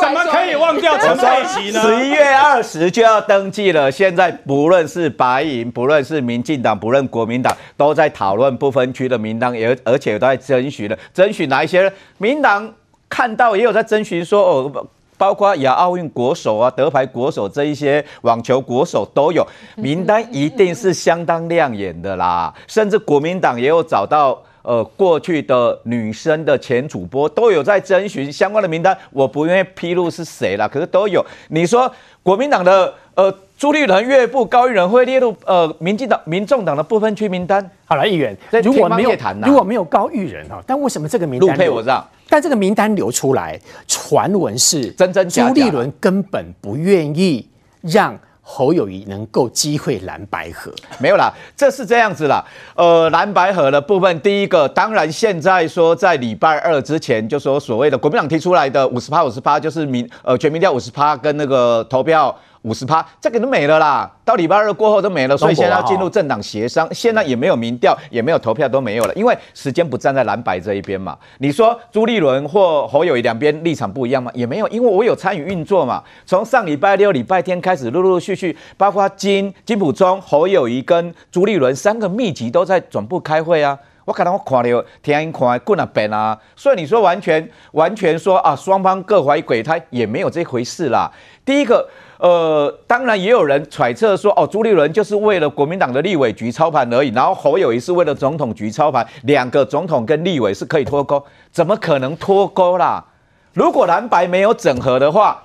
[0.00, 1.82] 怎么可以忘掉陈佩琪呢？
[1.82, 3.92] 十一月二十就要登记了。
[3.92, 11.92] 现在不论是白营，不论是民进党，不论国民党，都在讨论不分区的名单，也而且都在征询了，征询哪一些人？
[12.16, 12.72] 民党
[13.10, 14.86] 看到也有在征询说哦。
[15.18, 22.52] 包括亚奥运国手啊、德牌国手这一些网球国手都有名单，一定是相当亮眼的啦。
[22.66, 31.24] 甚至国民党也有找到呃过去的女生的前主播都有在征询相关的名单，我不愿意披露是谁啦，可是都有。
[31.48, 31.90] 你说
[32.22, 37.70] 国民党的呃朱立伦岳父高育仁会列入呃民进党、民众党的不分区名单？
[37.86, 39.10] 好了，议员，如果没有
[39.46, 41.48] 如果没有高育仁哈，但为什么这个名单？
[41.48, 42.06] 陆配我知道。
[42.28, 45.48] 但这个名单流出来，传闻是真真假假。
[45.48, 47.48] 朱立伦根本不愿意
[47.80, 52.44] 让侯友谊能够机会蓝白河，没有啦，这是这样子啦。
[52.74, 62.36] 呃，蓝白河的部分，第一个当然现在说在礼拜二之前，就说所谓的国民党提出来的五十趴五十趴，就是民呃全民调五十趴跟那个投票。
[62.66, 64.10] 五十趴，这个都没了啦。
[64.24, 66.88] 到礼拜二过后都没了，所以现在要进入政党协商。
[66.92, 71.16] 现在也没有民调，也没有投票，都没有了，因为时间不站在蓝白这一边嘛。
[71.38, 74.32] 你说朱立伦或侯友谊两边立场不一样吗？
[74.34, 76.02] 也没有，因为我有参与运作嘛。
[76.26, 83.78] 从上礼拜六、礼拜天开始，陆陆续续，包括金金普中、侯友谊跟朱立伦三个密集都在总部开会啊。
[84.04, 91.08] 我可能我看了天阴看滚了边啊，所以你说完全完全说啊，双方各怀鬼胎也没有这回事啦。
[91.44, 91.88] 第一个。
[92.18, 103.04] 呃，当然也有人揣测说，哦，朱立伦就是为了国民党的立委局操盘而已，然后侯友谊是为了总统局操盘，两个总统跟立委是可以脱钩，怎么可能脱钩啦？
[103.52, 105.42] 如果蓝白没有整合的话。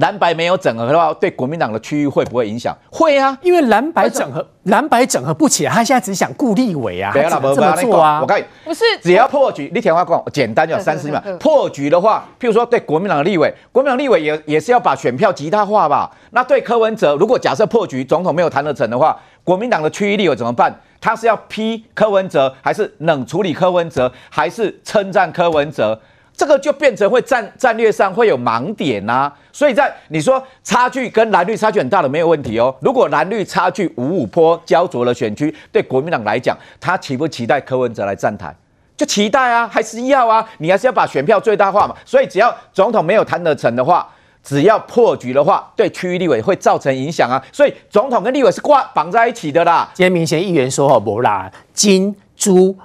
[0.00, 2.76] 蓝白没有整合的话，对国民党的区域会不会影响？
[2.90, 8.20] 会啊，因为蓝白整合，蓝白整合不起来，他现在只想顾立委啊，他怎么这么做啊？
[8.20, 11.22] 我看不是，只要破局，你听话讲，简单就三十秒。
[11.40, 16.10] 破局的话，譬如说对国民党的立委，国民党立委也也是要把选票极大化吧？
[16.30, 20.74] 那对柯文哲，如果假设破局，总统没有谈得成的话，国民党的区域立委怎么办？
[21.00, 25.98] 他是要批柯文哲，还是冷处理柯文哲，还是称赞柯文哲？
[26.36, 32.74] 这个就变成会战战略上会有盲点呐、所以在你说差距跟蓝绿差距很大的没有问题哦。
[32.80, 38.54] 如果蓝绿差距五五坡焦灼的选区，对国民党来讲，他期不期待柯文哲来站台？
[38.98, 41.94] 就期待啊，还是要啊，你还是要把选票最大化嘛。
[42.04, 44.06] 所以只要总统没有谈得成的话，
[44.42, 47.42] 只要破局的话，对区域立委会造成影响啊。
[47.50, 49.90] 所以总统跟立委是挂绑在一起的啦。
[49.94, 52.76] 今天民贤议员说哦，不啦，金猪。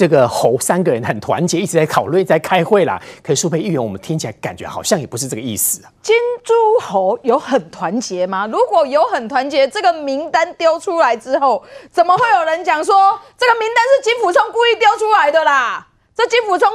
[0.00, 2.98] 这个侯三个人很团结，一直在讨论，在开会啦。
[3.22, 5.92] 可是苏培议员，我们听起来感觉好像也不是这个意思啊。
[6.00, 8.46] 金猪侯有很团结吗？
[8.46, 15.86] 如果有很团结，这个名单丢出来之后，怎么会有人讲说这个名单是金辅聪故意丢出来的啦？
[16.14, 16.70] 这金辅聪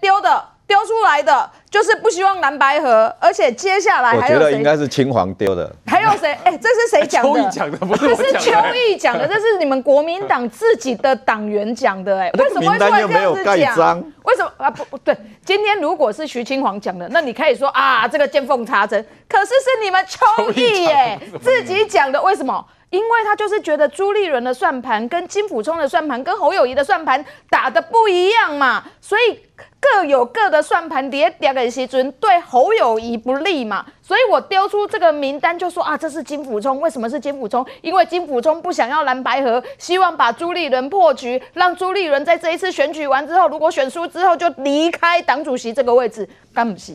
[0.00, 0.42] 丢的。
[0.70, 4.34] 丢出来的就是不希望蓝白合，而且接下来还有谁？
[4.34, 5.68] 我觉得应该是青黄丢的。
[5.84, 6.32] 还有谁？
[6.46, 7.50] 哎、欸，这是谁讲的？
[7.50, 8.22] 讲的不是我讲的。
[8.22, 12.20] 这是邱毅讲的，这是你们国民党自己的党员讲的。
[12.20, 14.00] 哎，为什么会这样子讲？
[14.22, 14.70] 为什么啊？
[14.70, 19.04] 不不对，今天如果是徐青黄讲的，那你可以说啊，这个见缝插针。
[19.28, 22.64] 可是是你们邱毅耶自己讲的，为什么？
[22.90, 29.38] 因为他就是觉得朱立伦的算盘跟金溥聪的算盘跟侯友谊的算盘打的不一样嘛，所以
[29.80, 37.64] 各有各的算盘叠叠给西尊对侯友宜不利嘛，所以我丢出这个名单就说啊，这是金溥聪，为什么是金溥聪？
[37.80, 46.92] 因为金溥聪不想要蓝白合，希望把朱立伦破局，让朱立伦在这一次选举完之后，如果选输之后就离开党主席这个位置，干不是？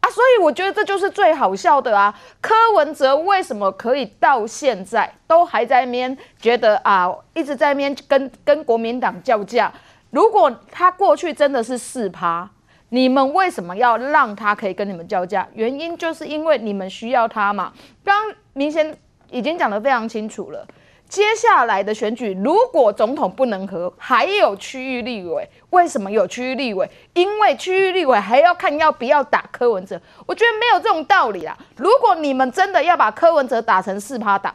[0.00, 2.14] 啊，所以我觉得这就是最好笑的啊！
[2.40, 9.70] 柯文哲为什么可以到现在都还在那边觉得啊，一直在那边跟跟国民党叫价？
[10.10, 12.50] 如果他过去真的是四趴，
[12.88, 15.46] 你们为什么要让他可以跟你们叫价？
[15.54, 17.72] 原因就是因为你们需要他嘛。
[18.04, 18.96] 刚明显
[19.30, 20.66] 已经讲得非常清楚了。
[21.08, 25.48] 接下来的选举，如果总统不能和，还有区域立委。
[25.70, 26.88] 为什么有区域立委？
[27.14, 30.00] 因为区域立委还要看要不要打柯文哲。
[30.26, 31.56] 我觉得没有这种道理啦。
[31.76, 34.54] 如果你们真的要把柯文哲打成四趴党，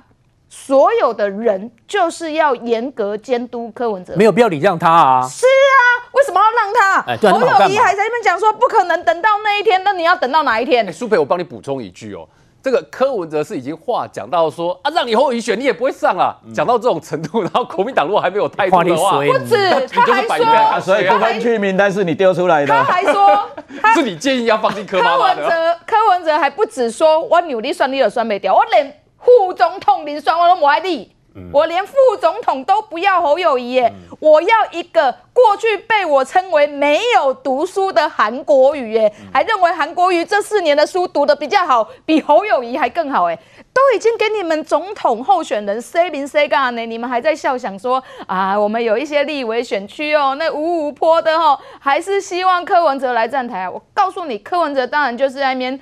[0.58, 5.28] 所有的人就是要严格监督柯文哲，没有必要礼让他啊。
[5.28, 7.12] 是啊，为什么要让他？
[7.12, 10.88] 哎，对啊，侯友谊还在那边讲说不可能等到那一天，那你要等到哪一天？
[10.88, 12.26] 哎，舒培，我帮你补充一句哦。
[12.64, 16.34] 这个柯文哲是已经话讲到说啊，让你侯友宜选，你也不会上啊。
[16.54, 22.68] 讲到这种程度，然后国民党如果还没有态度的话，不止他还说，所以不分区名单是你丢出来的。
[22.68, 23.50] 他还说，
[23.94, 24.86] 是你建议要放进。
[24.86, 28.92] 柯文哲，柯文哲还不止说我努力算你有算没掉，我连
[29.26, 31.14] 副总统林双我都不爱你。
[31.52, 43.36] 我连副总统都不要侯友谊耶，我要一个过去被我称为没有读书的韩国瑜耶，还认为韩国瑜这四年的书读得比较好，比侯友谊还更好哎，
[43.74, 53.70] 都已经给你们总统候选人 say 明 say 干呢，你们还在笑想说啊，我们有一些立委选区哦，那五五坡的哦，还是希望柯文哲来站台啊？
[53.70, 55.78] 我告诉你，柯文哲当然就是在那边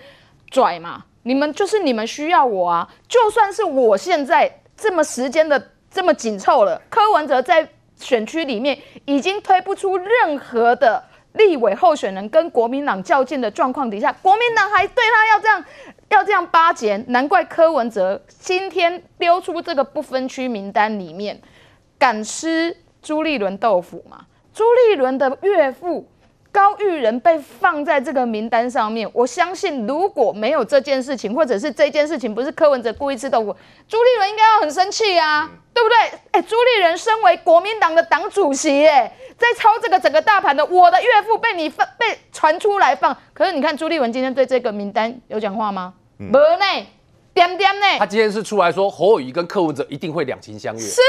[0.49, 4.59] 拽嘛，你们就是你们需要我啊，就算是我现在。
[4.75, 11.01] 这么时间的这么紧凑了，柯文哲在选区里面已经推不出任何的
[11.33, 15.65] 立委候选人跟国民党较劲的状况底下，国民党还对他要这样
[16.09, 21.39] 要这样巴结，难怪柯文哲今天丢出这个不分区名单里面
[21.99, 24.25] 敢吃朱立伦豆腐吗？
[24.53, 26.09] 朱立伦的岳父。
[26.53, 33.55] 高玉仁被放在这个名单上面，我相信如果没有这件事情，或者是这件事情不是柯文哲故意吃豆腐，
[33.87, 36.19] 朱立伦应该要很生气啊，对不对？
[36.31, 45.95] 哎，朱立伦身为国民党的党主席，哎，在操这个整个大盘的，我的岳父被你放被传出来放，可是你看朱立伦今天对这个名单有讲话吗？
[46.17, 46.87] 没呢，
[47.33, 47.85] 点点呢？
[47.99, 51.01] 他今天是出来说侯友宜跟柯文哲一定会两情相悦，是。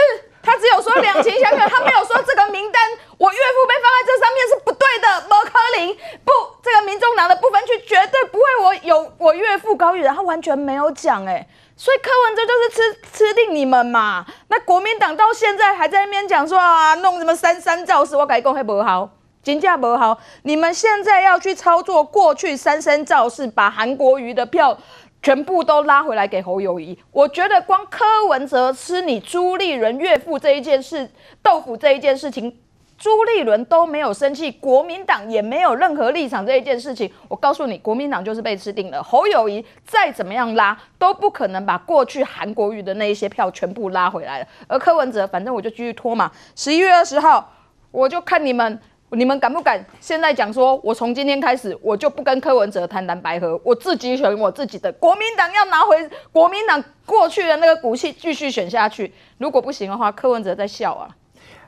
[0.42, 2.82] 他只有说两情相悦，他没有说这个名单
[3.16, 5.26] 我岳父被放在这上面是不对的。
[5.26, 6.32] 莫柯林，不，
[6.62, 14.26] 这个民众党的部分区绝对不会我有我岳父高育然，他完全没有讲哎，所以柯文哲就是吃吃定你们嘛。
[14.48, 19.08] 那国民党到现在还在那边讲说啊，弄什么三三造势，我跟你讲还不好，
[19.42, 20.18] 金价不好。
[20.42, 24.78] 你们现在要去操作过去三三造势，把韩国瑜的票。
[25.24, 31.10] 全部都拉回来给侯友宜，我觉得光柯文哲吃你朱立伦岳父这一件事
[31.42, 32.54] 豆腐这一件事情，
[32.98, 39.02] 朱立伦都没有生气，国民党也没有任何立场这一件事情，我告诉你，国民党就是被吃定了。
[39.02, 47.50] 侯友宜再怎么样拉都不可能把过去韩国瑜的那一些票全部拉回来了，而柯文哲反正我就继续拖嘛，十一月二十号
[47.90, 48.78] 我就看你们。
[49.10, 54.90] 你们敢不敢现在讲说，我从今天开始，我就不跟柯文哲谈蓝白合，我自己选我自己的。
[54.94, 55.96] 国民党要拿回
[56.32, 59.12] 国民党过去的那个骨气，继续选下去。
[59.38, 61.08] 如果不行的话，柯文哲在笑啊。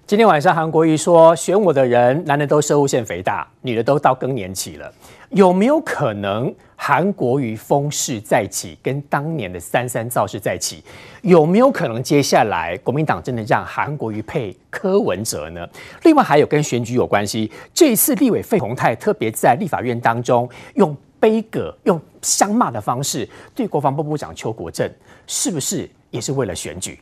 [0.07, 4.92] 今天晚上韩国瑜说，选我的人，男的都射物腺肥大，女的都到更年期了，
[5.31, 6.53] 有没有可能？
[6.77, 10.85] 韩国瑜风势再起，跟当年的三三造势再起，
[11.23, 15.67] 有没有可能接下来国民党真的让韩国瑜配柯文哲呢？
[16.03, 24.89] 另外还有跟选举有关系，这一次立委费鸿泰特别在立法院当中用悲歌、用相骂的方式对国防部部长邱国正，
[25.27, 27.01] 是不是也是为了选举？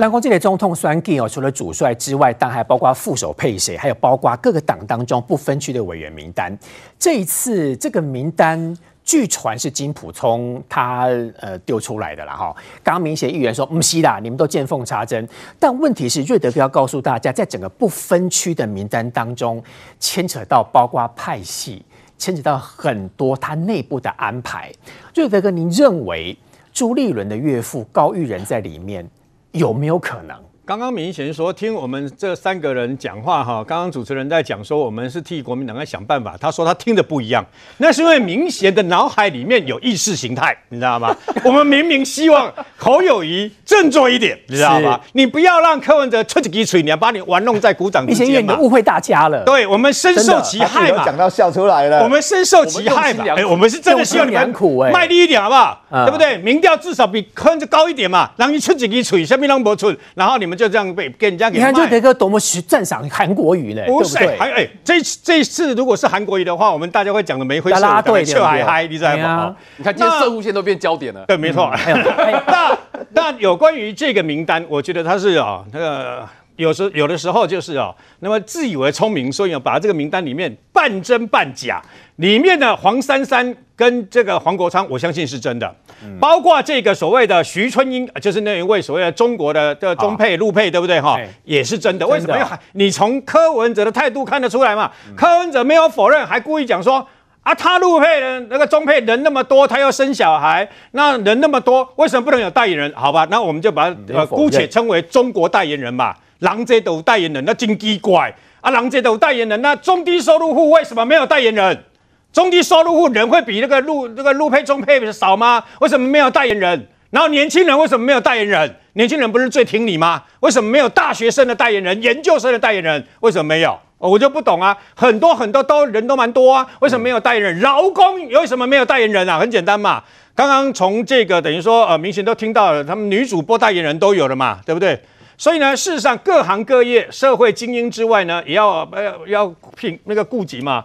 [0.00, 6.58] 蓝光这里总统选举哦，除了主帅之外，当然还包括副手配谁，还有包括各个党当中不分区的委员名单。
[6.98, 11.04] 这一次这个名单，据传是金溥聪他
[11.38, 12.56] 呃丢出来的啦哈。
[12.82, 15.28] 刚刚明显议员说唔是啦，你们都见缝插针。
[15.58, 19.62] 但问题是，瑞德彪告诉大家，在整个不分区的名单当中，
[19.98, 21.84] 牵扯到包括派系，
[22.16, 24.72] 牵扯到很多他内部的安排。
[25.14, 26.34] 瑞德哥，您认为
[26.72, 29.06] 朱立伦的岳父高育仁在里面？
[29.52, 30.49] 有没有可能？
[30.70, 37.44] 刚刚明贤说听我们这三个人讲话哈，刚刚主持人在讲说我们是替国民党在想办法，他说他听的不一样，
[37.78, 41.12] 那是因为明贤的脑海里面有意识形态，你知道吗？
[41.42, 45.00] 我们明明希望侯友谊振作一点，你知道吗？
[45.14, 48.32] 你不要让柯文哲出几吹，你要把你玩弄在鼓掌之间嘛。
[48.32, 55.84] 明贤你误会大家了，对我们深受其害嘛，讲到笑出来了，我们深受其害嘛，哎，我们是真的希望你们苦哎，卖力一点好不好？
[56.06, 56.38] 对不对？
[56.38, 61.56] 民调至少比柯文哲高一点嘛，让你出几嘴，下面让不出，然后你们就这样被给人家给。
[61.56, 63.82] 你看，就这个多么去赞赏韩国语呢？
[63.86, 69.56] 不是，还哎，这这次如果是韩国语的话，我们大家会讲的没回事，大家笑嗨嗨，你知道吗？
[69.78, 71.24] 你看，今天射物线都变焦点了。
[71.26, 71.72] 对，没错。
[72.46, 72.78] 那
[73.12, 81.80] 那有关于这个名单，我觉得他是啊，那个有时有的时候就是啊，那么自以为聪明，所以把这个名单里面半真半假，
[82.16, 85.74] 里面的黄珊珊跟这个黄国昌，我相信是真的。
[86.20, 91.18] 包括这个所谓的徐春英，就是那一位所谓的中国的的中配陆配，对不对哈？
[91.44, 92.06] 也是真的。
[92.06, 92.58] 为什么？
[92.72, 94.90] 你从柯文哲的态度看得出来嘛？
[95.16, 97.06] 柯文哲没有否认，还故意讲说
[97.42, 102.92] 啊，他陆配的那个中配人那么多，他要生小孩，那人那么多，为什么不能有代言人？
[102.94, 106.14] 好吧，那我们就把呃姑且称为中国代言人嘛。
[106.40, 108.70] 狼藉都代言人，那真奇怪啊！
[108.70, 111.84] 狼藉都代言人，那中低收入户为什么没有代言人？
[112.32, 115.62] 中低收入户人会比那个陆那个陆配中配少吗？
[115.80, 116.86] 为什么没有代言人？
[117.10, 118.76] 然后年轻人为什么没有代言人？
[118.92, 120.22] 年轻人不是最挺你吗？
[120.40, 123.04] 为什么没有大学生的代言人、研究生的代言人？
[123.20, 123.78] 为什么没有？
[123.98, 124.74] 我就不懂啊！
[124.94, 127.60] 很多很多都人都蛮多啊，为什么没有代言人？
[127.60, 129.38] 劳工为什么没有代言人啊？
[129.38, 130.02] 很简单嘛，
[130.34, 134.98] 刚刚从这个等于说呃，明显都听到了，他们女主播代言人都有了嘛，对不对？
[135.36, 140.84] 所以呢，事实上各行各业社会精英之外呢，也要要要聘那个顾及嘛。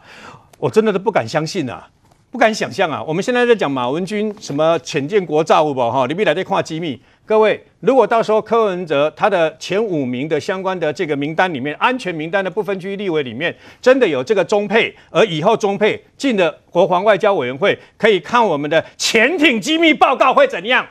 [0.57, 1.87] 我真的都不敢相信啊，
[2.31, 3.01] 不敢想象啊！
[3.03, 6.05] 我们现在在讲马文君什么潜舰国造不哈？
[6.07, 6.99] 你别来这跨机密。
[7.25, 20.85] 各位，如果到时候柯文哲他的前五名的相关的这个名单里面，安全名单的不分区立委里面，真的有这个中配，而以后中配进了国防外交委员会，可以看我们的潜艇机密报告会怎样？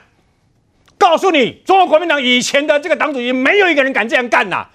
[0.99, 4.67] 告诉你，中国国民党以前的这个党主席没有一个人敢这样干呐，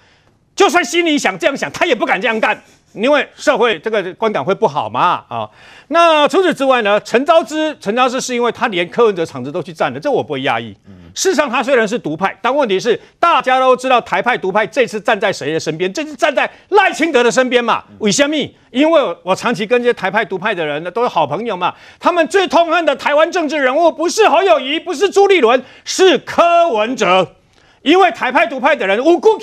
[0.54, 2.62] 就算心里想这样想，他也不敢这样干。
[2.92, 5.48] 因为社会这个观感会不好嘛啊，
[5.88, 7.00] 那除此之外呢？
[7.00, 10.76] 陈昭之，陈昭之是因为他连柯文哲场子都去占了，这我不会压抑。
[11.14, 15.92] 事实上，他虽然是独派，但问题是大家都知道台派独派这次站在谁的身边？
[15.92, 17.82] 这次站在赖清德的身边嘛？
[17.98, 18.36] 为什么？
[18.70, 21.74] 因为我长期跟这些台派独派的人呢都是好朋友嘛。
[21.98, 27.36] 他们最痛恨的台湾政治人物不是侯友宜，不是朱立伦，是柯文哲。
[27.82, 29.38] 因为台派独派的人无辜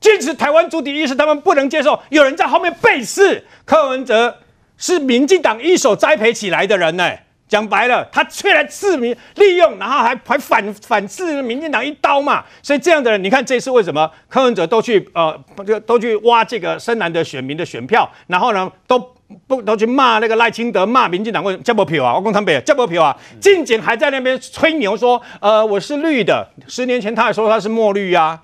[0.00, 4.36] 坚持台湾主体意识，他们不能接受有人在后面背刺柯文哲，
[4.76, 7.10] 是民进党一手栽培起来的人呢。
[7.48, 12.44] 讲白了，他却来刺民利用，然后还还反反刺民进党一刀嘛。
[12.62, 15.34] 所以这样的人，你看这次为什么柯文哲都去呃，
[15.86, 18.98] 都去挖这个深蓝的选民的选票，然后呢，都
[19.46, 22.18] 不都去骂那个赖清德，骂民进党为什么这么票啊？
[22.18, 26.46] 我讲台北这么票啊，近景还在那边吹牛说，呃，我是绿的。
[26.66, 28.38] 十年前他还说他是墨绿啊。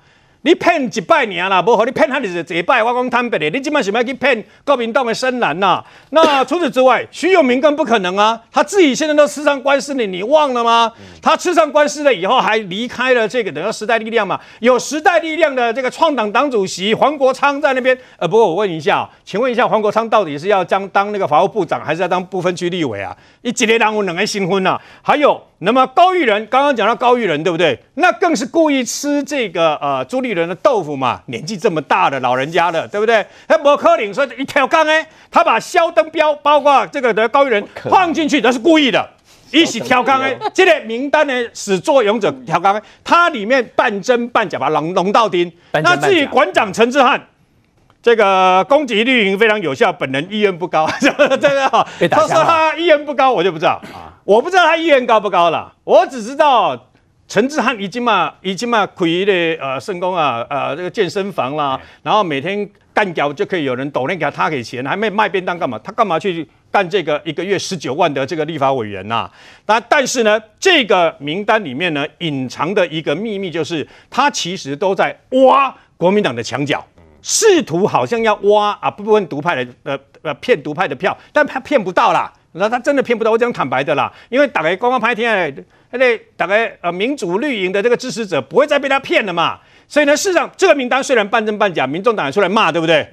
[0.44, 2.82] 你骗一百年啦，不好，你骗他就是几拜。
[2.82, 5.82] 我讲坦白的，你今晚想要去骗国民党的深蓝呐？
[6.10, 8.38] 那除此之外， 徐永明更不可能啊！
[8.52, 10.92] 他自己现在都吃上官司了，你忘了吗？
[11.22, 14.38] 他吃上官司了以后，还离开了这个等于时代力量嘛？
[14.60, 17.96] 有时代力量的这个创党党主席黄国昌在那边。
[18.18, 23.16] 呃，不过我问一下，请问一下，黄国昌到底是要将当那个法务部长，还是要当不分区立委啊？
[23.40, 24.78] 一几年当我两个新婚呐？
[25.00, 25.42] 还有。
[25.58, 27.78] 那么高玉仁刚刚讲到高玉仁对不对？
[27.94, 33.24] 那更是故意吃这个呃朱立伦的豆腐嘛，年纪这么大的老人家了，对不对？
[33.46, 39.08] 他不可能说一条杠哎，他把萧登标包括这个的高玉仁放进去，那是故意的，
[39.52, 47.28] 一起挑杠哎，这个名单呢始作俑者挑杠哎，他里面半真半假把龙龙道丁，那至于馆长陈志汉，
[48.02, 53.80] 这个攻击绿营非常有效，本人意愿不高， 真的哈，他说他意愿不高，我就不知道。
[53.94, 54.12] 啊。
[54.24, 56.90] 我不知道他意愿高不高了，我只知道
[57.28, 65.78] 陈志汉已经嘛已经嘛亏的呃圣功啊呃这个健身房啦，然后每天干掉就可以有人抖那给他给钱，还没卖便当干嘛？
[65.84, 69.30] 他干嘛去干这个一个月十九万的这个立法委员呐？
[69.66, 76.82] 但但是呢，这个名单里面呢隐藏的一个秘密就是，他其实都在挖国民党的墙角，
[77.20, 82.32] 试图好像要挖啊部分独派的呃呃骗独派的票，但他骗不到啦。
[82.56, 85.54] 那他真的骗不到，我讲坦白的啦，因为大概刚刚拍天，
[85.90, 93.06] 那个大概呃民主绿营的这个支持者不会再被他骗了嘛，所以呢，事实上这个名单虽然半真半假，民众党也出来骂，对不对？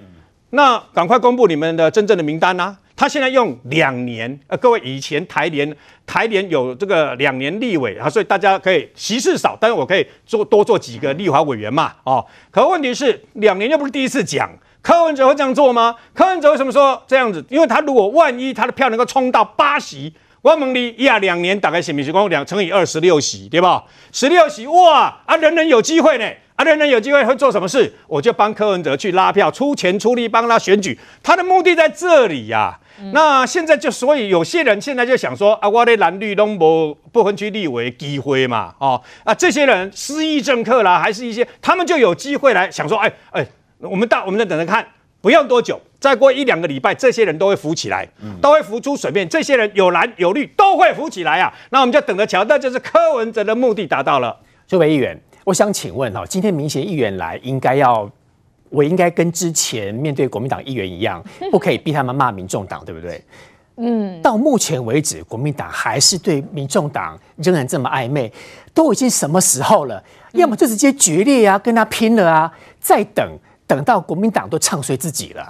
[0.51, 2.77] 那赶快公布你们的真正的名单呐、啊！
[2.93, 5.75] 他现在用两年，呃，各位以前台联
[6.05, 14.51] 台联有这个两年立委啊，所以大家可以席次少，但是我可以做多做几个立法委员嘛，哦，可问题是两年又不是第一次讲，
[14.81, 15.95] 柯文哲会这样做吗？
[16.13, 17.43] 柯文哲为什么说这样子？
[17.49, 23.83] 因为他如果万一他的票能够冲到八席，我问你，呀，两年大概选民是光两乘以二十六席，对吧？
[24.11, 26.25] 十六席哇啊，人人有机会呢。
[26.57, 32.77] 啊，人人有机会会做什么事，我就帮柯文哲去拉票，出钱出力帮他选举， 他的目的在这里呀、
[33.13, 43.47] 那现在就所以有些人现在就想说啊，我的蓝绿都没不分区立委机会嘛，哦啊，这些人失意政客啦，还是一些他们就有机会来想说，哎哎，
[43.81, 44.85] 我们到我们再等着看，
[45.21, 48.07] 不用多久，再过一两个礼拜，这些人都会浮起来，
[48.41, 51.53] 都会浮出水面，这些人有蓝有绿都会浮起来啊。
[51.71, 54.37] 那我们就等着瞧，那就是柯文哲的目的达到了。
[54.67, 55.19] 这位议员。
[55.43, 58.07] 我想请问哈，今天民协议员来，应该要，
[58.69, 61.19] 我应该跟之前面对国民党议员一样，
[61.49, 63.23] 不可以逼他们骂民众党，对不对？
[63.77, 64.21] 嗯。
[64.21, 68.31] 到目前为止，国民党还是对民众党仍然这么暧昧，
[68.71, 70.01] 都已经什么时候了？
[70.33, 72.53] 要么就直接决裂啊，跟他拼了啊！
[72.79, 73.27] 再等
[73.71, 75.49] 等到国民党都唱衰自己了。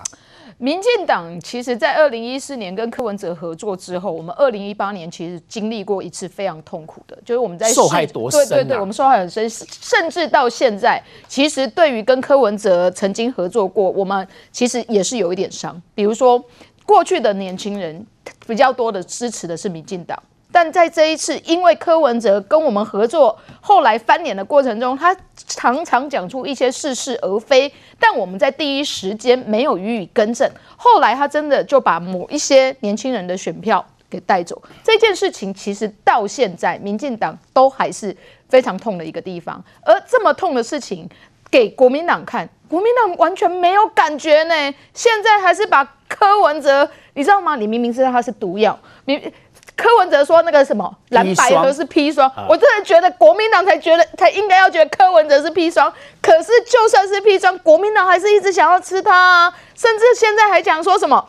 [0.59, 15.81] 民进党其实，在二零一四年跟柯文哲合作之后，我们二零一八年其实经历过一次非常痛苦的，就是我们在受害多深、啊、对对对，我们受害很深，甚至到现在，其实对于跟柯文哲曾经合作过，我们其实也是有一点伤。
[15.95, 16.39] 比如说，
[16.85, 18.05] 过去的年轻人
[18.45, 20.21] 比较多的支持的是民进党。
[20.51, 25.15] 但在这一次，因为柯文哲跟我们合作，后来翻脸的过程中，他
[25.47, 30.51] 常常讲出一些似是而非，但我们在第一时间没有予以更正。
[30.75, 34.61] 后来他真的就把某一些年轻人的选票给带走。
[34.83, 38.15] 这件事情其实到现在，民进党都还是
[38.49, 39.63] 非常痛的一个地方。
[39.83, 41.07] 而这么痛的事情
[41.49, 44.53] 给国民党看，国民党完全没有感觉呢。
[44.93, 47.55] 现在还是把柯文哲，你知道吗？
[47.55, 49.31] 你明明知道他是毒药，明。
[49.75, 55.91] 柯文哲说那个什么蓝白合是砒霜，我真的觉得国民党才觉得才应该要觉得柯文哲是砒霜。
[56.21, 61.27] 可是就算是砒霜，国民党还是一直想要吃它啊，甚至现在还讲说什么，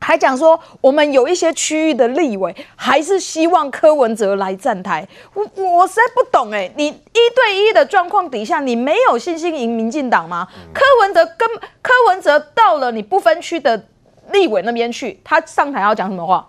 [0.00, 5.06] 还讲说我们有一些区域的立委还是希望柯文哲来站台。
[5.34, 10.46] 我我实在不懂哎，你一对一的状况底下，你没有信心赢民进党吗？
[10.72, 11.48] 柯文哲跟
[11.82, 13.84] 柯文哲到了你不分区的
[14.30, 16.46] 立委那边去，他上台要讲什么话？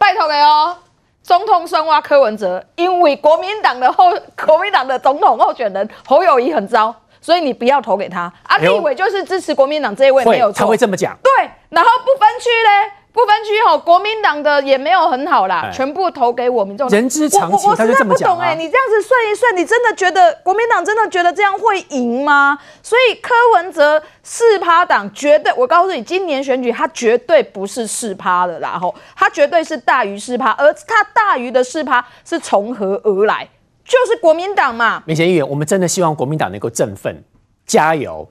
[0.00, 0.76] 拜托了哦，
[1.22, 4.10] 总统深挖柯文哲，因为国民党的候
[4.46, 8.32] 国民党的总统候选人侯友谊很糟，所以你不要投给他。
[8.44, 11.14] 啊，立委就是支持国民党这一位没有错，他会这么讲。
[11.22, 12.92] 对，然后不分区嘞。
[13.12, 16.88] 不分区吼，国民党的也没有很好啦，欸、全部投给我民众。
[16.88, 18.30] 人之常情，他就这么讲。
[18.30, 22.58] 我我我实在不懂哎、欸，你这样子算一算，你真的觉得国民党真的觉得这样会赢吗？
[22.82, 33.48] 所以柯文哲四趴党绝对，我告诉你，今年选举他绝对不是四趴的啦吼，他绝对是大于四趴，而他大于的四趴是从何而来？
[33.84, 35.02] 就是国民党嘛。
[35.04, 37.24] 民协议员，我们真的希望国民党能够振奋，
[37.66, 38.28] 加油。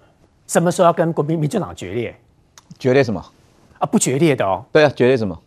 [0.48, 2.16] 什么时候要跟国民民进党决裂？
[2.80, 3.22] 决裂什么？
[3.80, 4.64] 啊，不决裂的哦。
[4.72, 5.38] 对啊，决裂什么？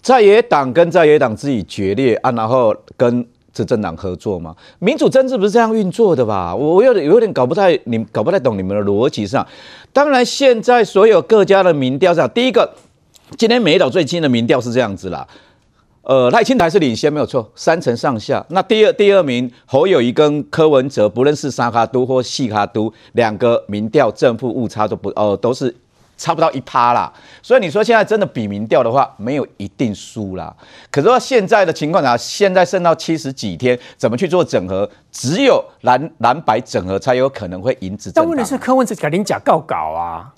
[0.00, 4.54] 在野党跟在野党自己决裂啊，然后跟执政党合作嘛。
[4.78, 6.54] 民主政治不是这样运作的吧？
[6.54, 9.44] 我有点有点搞不太，你搞不太懂你们的逻辑上。
[9.92, 12.74] 当然，现在所有各家的民调上，第一个，
[13.36, 15.26] 今天美岛最近的民调是这样子啦。
[16.02, 18.46] 呃，赖清德是领先，没有错，三成上下。
[18.50, 25.74] 那第二第二名侯友宜跟柯文哲，不论是三脚督或四脚督，两个民调正负误差都不呃都是。
[26.18, 27.10] 差不到一趴啦，
[27.40, 30.54] 所以你说现在真的比民调的话，没有一定输啦。
[30.90, 34.90] 可是说现在的情况啊，现在剩到七十几天，怎么去做整合？
[35.10, 38.14] 只有蓝蓝白整合才有可能会赢执政。
[38.16, 40.30] 但问题是柯文哲改天假告稿啊。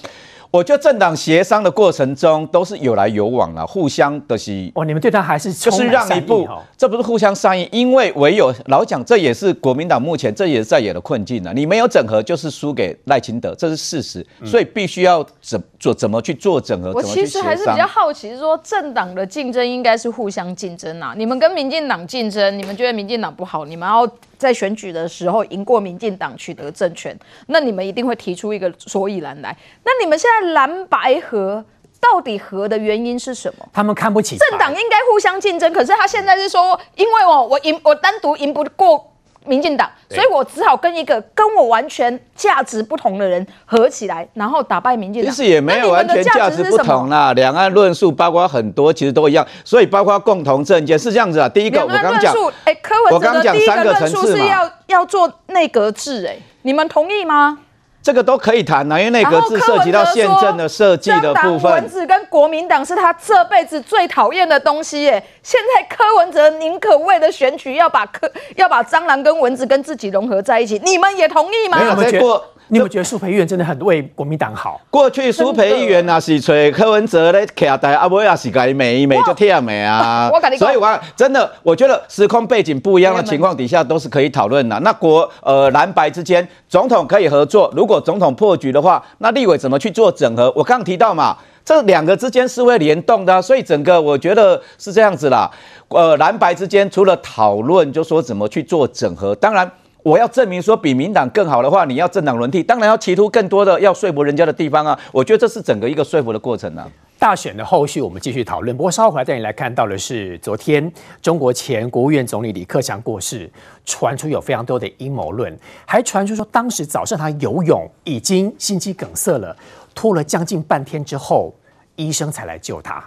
[0.53, 11.55] 我觉得政党协商的过程中都是有来有往了，互相的是哦，你们对他还是就是让一步，这不是互相商议，因为唯有老讲，这也是国民党目前这也是在野的困境了。
[11.55, 16.91] 你没有整合，就是输给赖清德，这是事实，所以必须要怎做怎么去做整合。
[16.95, 21.15] 我其实还是比较好奇，是说政党的竞争应该是互相竞争啊。
[21.17, 24.05] 你们跟民进党竞争，你们觉得民进党不好，你们要。
[24.41, 27.15] 在选举的时候赢过民进党取得政权，
[27.49, 29.55] 那你们一定会提出一个所以然来。
[29.85, 31.63] 那你们现在蓝白合
[32.01, 33.69] 到底合的原因是什么？
[33.71, 39.10] 他们看不起政党应该互相竞争，可是他现在是说，因为我我赢我单独赢不过。
[39.47, 45.33] 民进党，所以我只好跟一个跟我完全价值不同的人合起来，然后打败民进党。
[45.33, 49.47] 其实也没有完全价值不同啦，两岸论述包括很多，其实都一样。
[49.65, 51.49] 所以包括共同政见是这样子啊。
[51.49, 52.35] 第一个我刚讲，
[52.65, 57.59] 哎，柯文哲的第一个论述是要要做内阁制，哎，你们同意吗？
[58.03, 61.71] 这个都可以谈，因为内阁制涉及到宪政的设计的部分。
[61.71, 65.23] 文字跟国民党是他这辈子最讨厌的东西耶。
[65.43, 71.79] 现在柯文哲宁可为了选举要把柯要把蟑螂跟蚊子跟自己融合在一起，你们也同意吗？
[71.79, 72.45] 没有，结果。
[72.73, 74.81] 你有没有觉得苏培议员真的很为国民党好？
[74.91, 80.31] 过去苏培议员啊，是吹柯文哲咧徛台，阿伯也是改美一美就贴美啊。
[80.33, 84.79] 我跟你说，所以我真的我觉得时空背景不一样的情况底下都是可以讨论的。
[84.81, 90.53] 那国呃蓝白之间，总统可以合作，如果总统破局的话，那立委怎么去做整合？
[90.55, 95.51] 我刚刚提到嘛，这两个之间是会联动的，所以整个我觉得是这样子啦。
[95.89, 99.71] 呃，蓝白之间除了讨论，就说怎么去做整合，当然。
[100.03, 104.99] 我要证明说比民党更好的话，你要政党轮替，当然要企图更多的要说服人家的地方啊。
[105.13, 106.89] 我觉得这是整个一个说服的过程啊。
[107.19, 110.91] 大选的后续我们继续讨论，不过稍后回来带你来看到的是，昨天
[111.21, 113.51] 中国前国务院总理李克强过世，
[113.85, 115.55] 传出有非常多的阴谋论，
[115.85, 119.55] 还传出说当时早上他游泳已经心肌梗塞了，
[119.95, 121.55] 拖了将近半天之后，
[121.97, 123.05] 医生才来救他。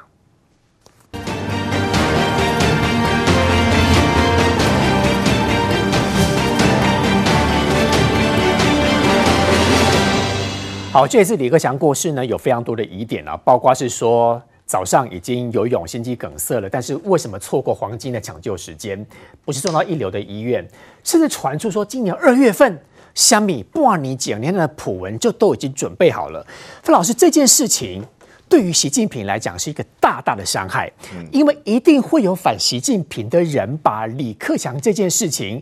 [10.91, 19.03] 好，这次李克强过世呢，有非常多的疑点啊，包括是说早上已经游泳心肌梗塞了，但是为什么错过黄金的抢救时间，
[19.43, 20.63] 不是送到一流的医院，
[21.03, 22.79] 甚至传出说今年二月份
[23.16, 26.45] 香米布尔尼检验的普文就都已经准备好了。
[26.82, 28.03] 傅老师，这件事情
[28.47, 30.91] 对于习近平来讲是一个大大的伤害，
[31.32, 35.61] 因为一定会有反习近平的人把李克强这件事情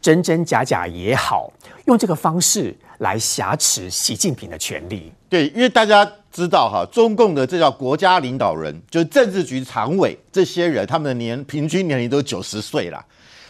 [0.00, 1.52] 真真假假也好，
[1.86, 2.76] 用这个方式。
[3.00, 5.12] 来挟持习近平的权利。
[5.28, 13.04] 对，因为大家知道哈，中共的这叫国家领导人，就是政治局常委这些人，他们的年平均年龄都九十岁了，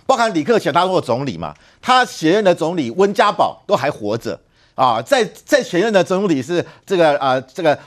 [0.07, 4.39] 包含李克强，当过总理嘛，他前任的总理温家宝都还活着
[4.75, 7.79] 啊，在在前任的总理是这个啊，这个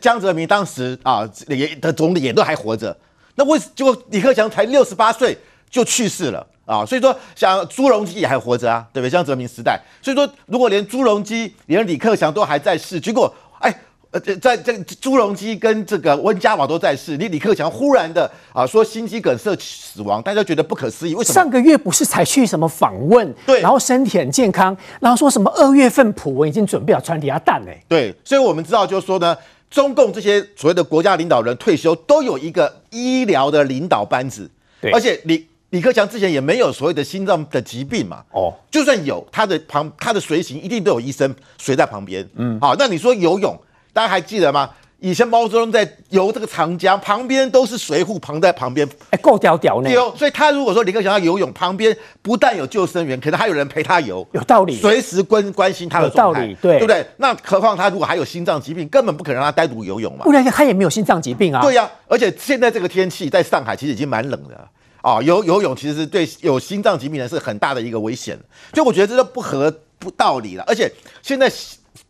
[0.00, 2.96] 江泽民当时啊也的总理也都还活着，
[3.34, 5.36] 那为结果李克强才六十八岁
[5.68, 6.46] 就去世了。
[6.68, 9.10] 啊，所以说像朱镕基也还活着啊，对不对？
[9.10, 13.34] 江泽民时代，所以说如果连朱镕基、连李克强都还在世，结果，
[14.10, 21.14] 呃，在这朱镕基跟这个温家宝都在世，你李克强忽然的啊说心肌梗塞死亡，大家觉得不可思议。
[21.14, 21.34] 为什么？
[21.34, 27.72] 上个月不是才去什么访问，对，然后身体很健康，然后说什么二月份普文已经准备好传递他蛋呢？
[27.86, 29.36] 对，所以我们知道就是说呢，
[29.70, 34.50] 中共这些所谓的国家领导人退休都有一个医疗的领导班子，
[34.80, 35.46] 对，而且李。
[35.70, 43.54] 李克强之前也没有所谓的心脏的疾病嘛，哦，就算有，他的旁他的随行一定都有医生随在旁边，嗯，好，那你说游泳，
[43.98, 44.70] 大家还记得吗？
[45.00, 49.90] 以前毛泽东在游这个长江，旁边都是水户旁在旁边，哎，够屌屌呢。
[50.16, 57.04] 所以他如果说李克强要游泳，旁边不但有救生员，可能还有人陪他游，有道理，随时关关心他的状态，有道理，对，对不对？
[57.16, 60.22] 那何况他如果还有心脏疾病，根本不可能让他单独游泳嘛。
[60.22, 61.60] 不然他也没有心脏疾病啊。
[61.60, 64.68] 对呀、啊，而且现在这个天气，在上海其实已经蛮冷的。
[65.00, 68.38] 啊，游游泳其实是对有心脏疾病的人是很大的一个危险，
[68.72, 70.62] 所以我觉得这都不合不道理了。
[70.66, 70.88] 而且
[71.22, 71.50] 现在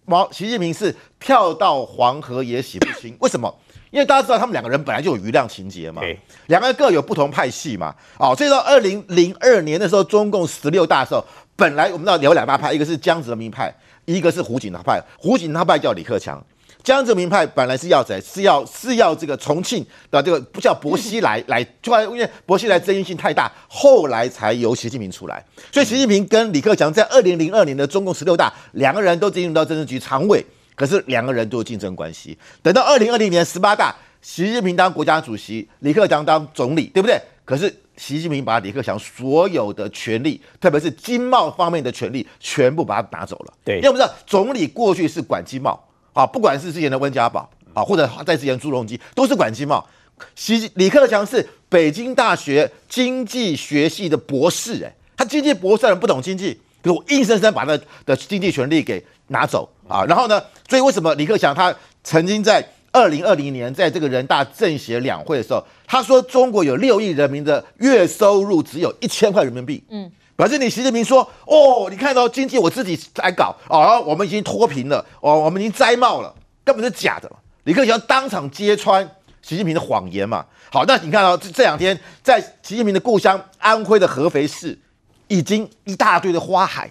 [0.05, 3.55] 毛习近平是跳到黄河也洗不清，为什么？
[3.91, 6.03] 因为大家知道他们两个人本来就有余量情节嘛，
[6.47, 7.95] 两个人各有不同派系嘛。
[8.19, 11.25] 哦，所以到二零零二年的时候，中共十六大的时候，
[11.57, 13.75] 本来我们知道有两大派，一个是江泽民派，
[14.05, 15.03] 一个是胡锦涛派。
[15.17, 16.45] 胡锦涛派叫李克强。
[16.83, 18.21] 江泽民派本来是要谁？
[18.21, 25.45] 是要是要这个重庆的这个不叫薄熙来 来，突然因为薄熙来争议性太大，后来才由习近平出来。
[25.71, 32.39] 所以习近平跟李克强在二零零二年的中共十六大，两个人都进入到政治局常委，可是两个人都有竞争关系。
[32.63, 37.21] 等到二零二零年十八大，习近平当国家主席，李克强当总理，对不对？
[37.45, 43.53] 可是习近平把李克强所有的权利，特别是经贸方面的权利，全部把他拿走了。
[43.65, 45.79] 对，因为我们知道总理过去是管经贸。
[46.19, 49.87] 啊，不管是之前的温家宝啊，或者在之前朱镕基，都是管经贸。
[50.35, 60.05] 习李克强是北京大学经济学系的博士，哎，他经济博士人不懂经济，可我硬生生把他的经济权力给拿走啊。
[60.07, 70.11] 然后呢，所以为什么李克强他曾经在二零二零年在这个人大政协两会的时候，他说中国有六亿人民的月收入只有一千块人民币，嗯。
[70.39, 76.33] 表示你习近平说哦，你看到经济我自己来搞哦，我们已经脱贫了哦，我们已经摘帽了，
[76.65, 77.29] 根本是假的。
[77.65, 79.05] 李克强当场揭穿
[79.43, 80.47] 习近平的谎言嘛。
[80.71, 84.79] 好，那你看到这这两天在习近平的故乡安徽的合肥市，
[85.27, 86.89] 已经一大堆的花海，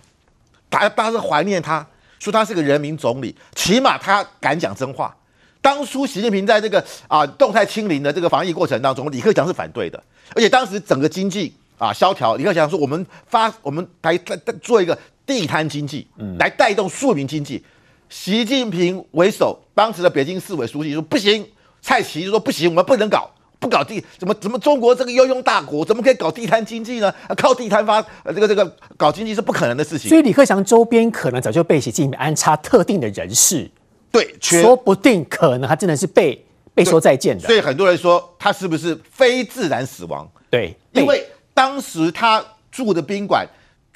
[0.67, 1.87] 大家大家是怀念他，
[2.19, 5.15] 说他是个人民总理，起码他敢讲真话。
[5.61, 10.03] 当初习近平在这个啊动态清零的这个防疫过程当中，李克强是反对的，
[10.35, 11.55] 而且当时整个经济。
[11.77, 12.35] 啊，萧条！
[12.35, 16.07] 李克强说：“我们发，我们来再再做一个地摊经济，
[16.39, 17.63] 来带动庶民经济。
[18.09, 21.45] 习近平为首，当时的北京市委书记说不行，
[21.81, 27.13] 蔡奇就说不行，我们不能搞，不搞地，怎么怎么中国这个泱泱大国，怎么可以搞地摊经济呢？
[27.35, 30.09] 靠地摊发呃这个这个搞经济是不可能的事情。
[30.09, 33.69] 所以李克强周边可能早就被习近平安插特定的人士，
[34.11, 37.45] 对，说不定可能他真的是被被说再见的。
[37.45, 40.27] 所以很多人说他是不是非自然死亡？
[40.49, 43.43] 对，因为当时他住的宾馆。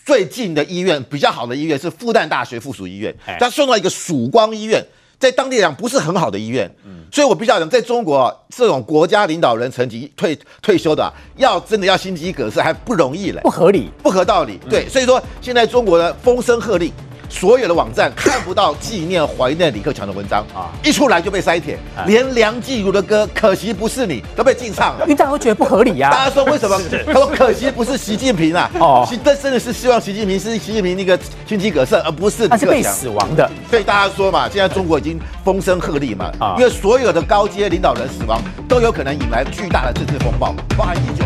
[0.04, 4.84] 最近的医院比较好的医院是复旦大学附属医院，他送到一个曙光医院，
[5.20, 6.68] 在当地来讲不是很好的医院，
[7.12, 16.92] 所以我必须要讲，在中国啊，这种国家领导人层级退退休的啊，要真的要心肌梗塞还不容易嘞，不合理，不合道理，对，所以说现在中国的风声鹤唳。
[17.32, 26.12] 所有的网站看不到纪念怀念李克强的文章啊，一出来就被塞帖，连梁静茹的歌《可惜不是你》都被禁唱了，因为大家都觉得不合理呀、啊。
[26.12, 26.78] 大家说为什么？
[27.08, 31.18] 他说可惜不是习近平啊，哦，这真的是希望习近平是习近平那个
[31.48, 32.48] 心肌梗塞，而不是。
[32.50, 41.24] 他是被死亡的，所以大家说嘛，现在中国已经风声鹤唳嘛，因为所有的高阶领导人死亡都有可能引来巨大的政治风暴，包含一九。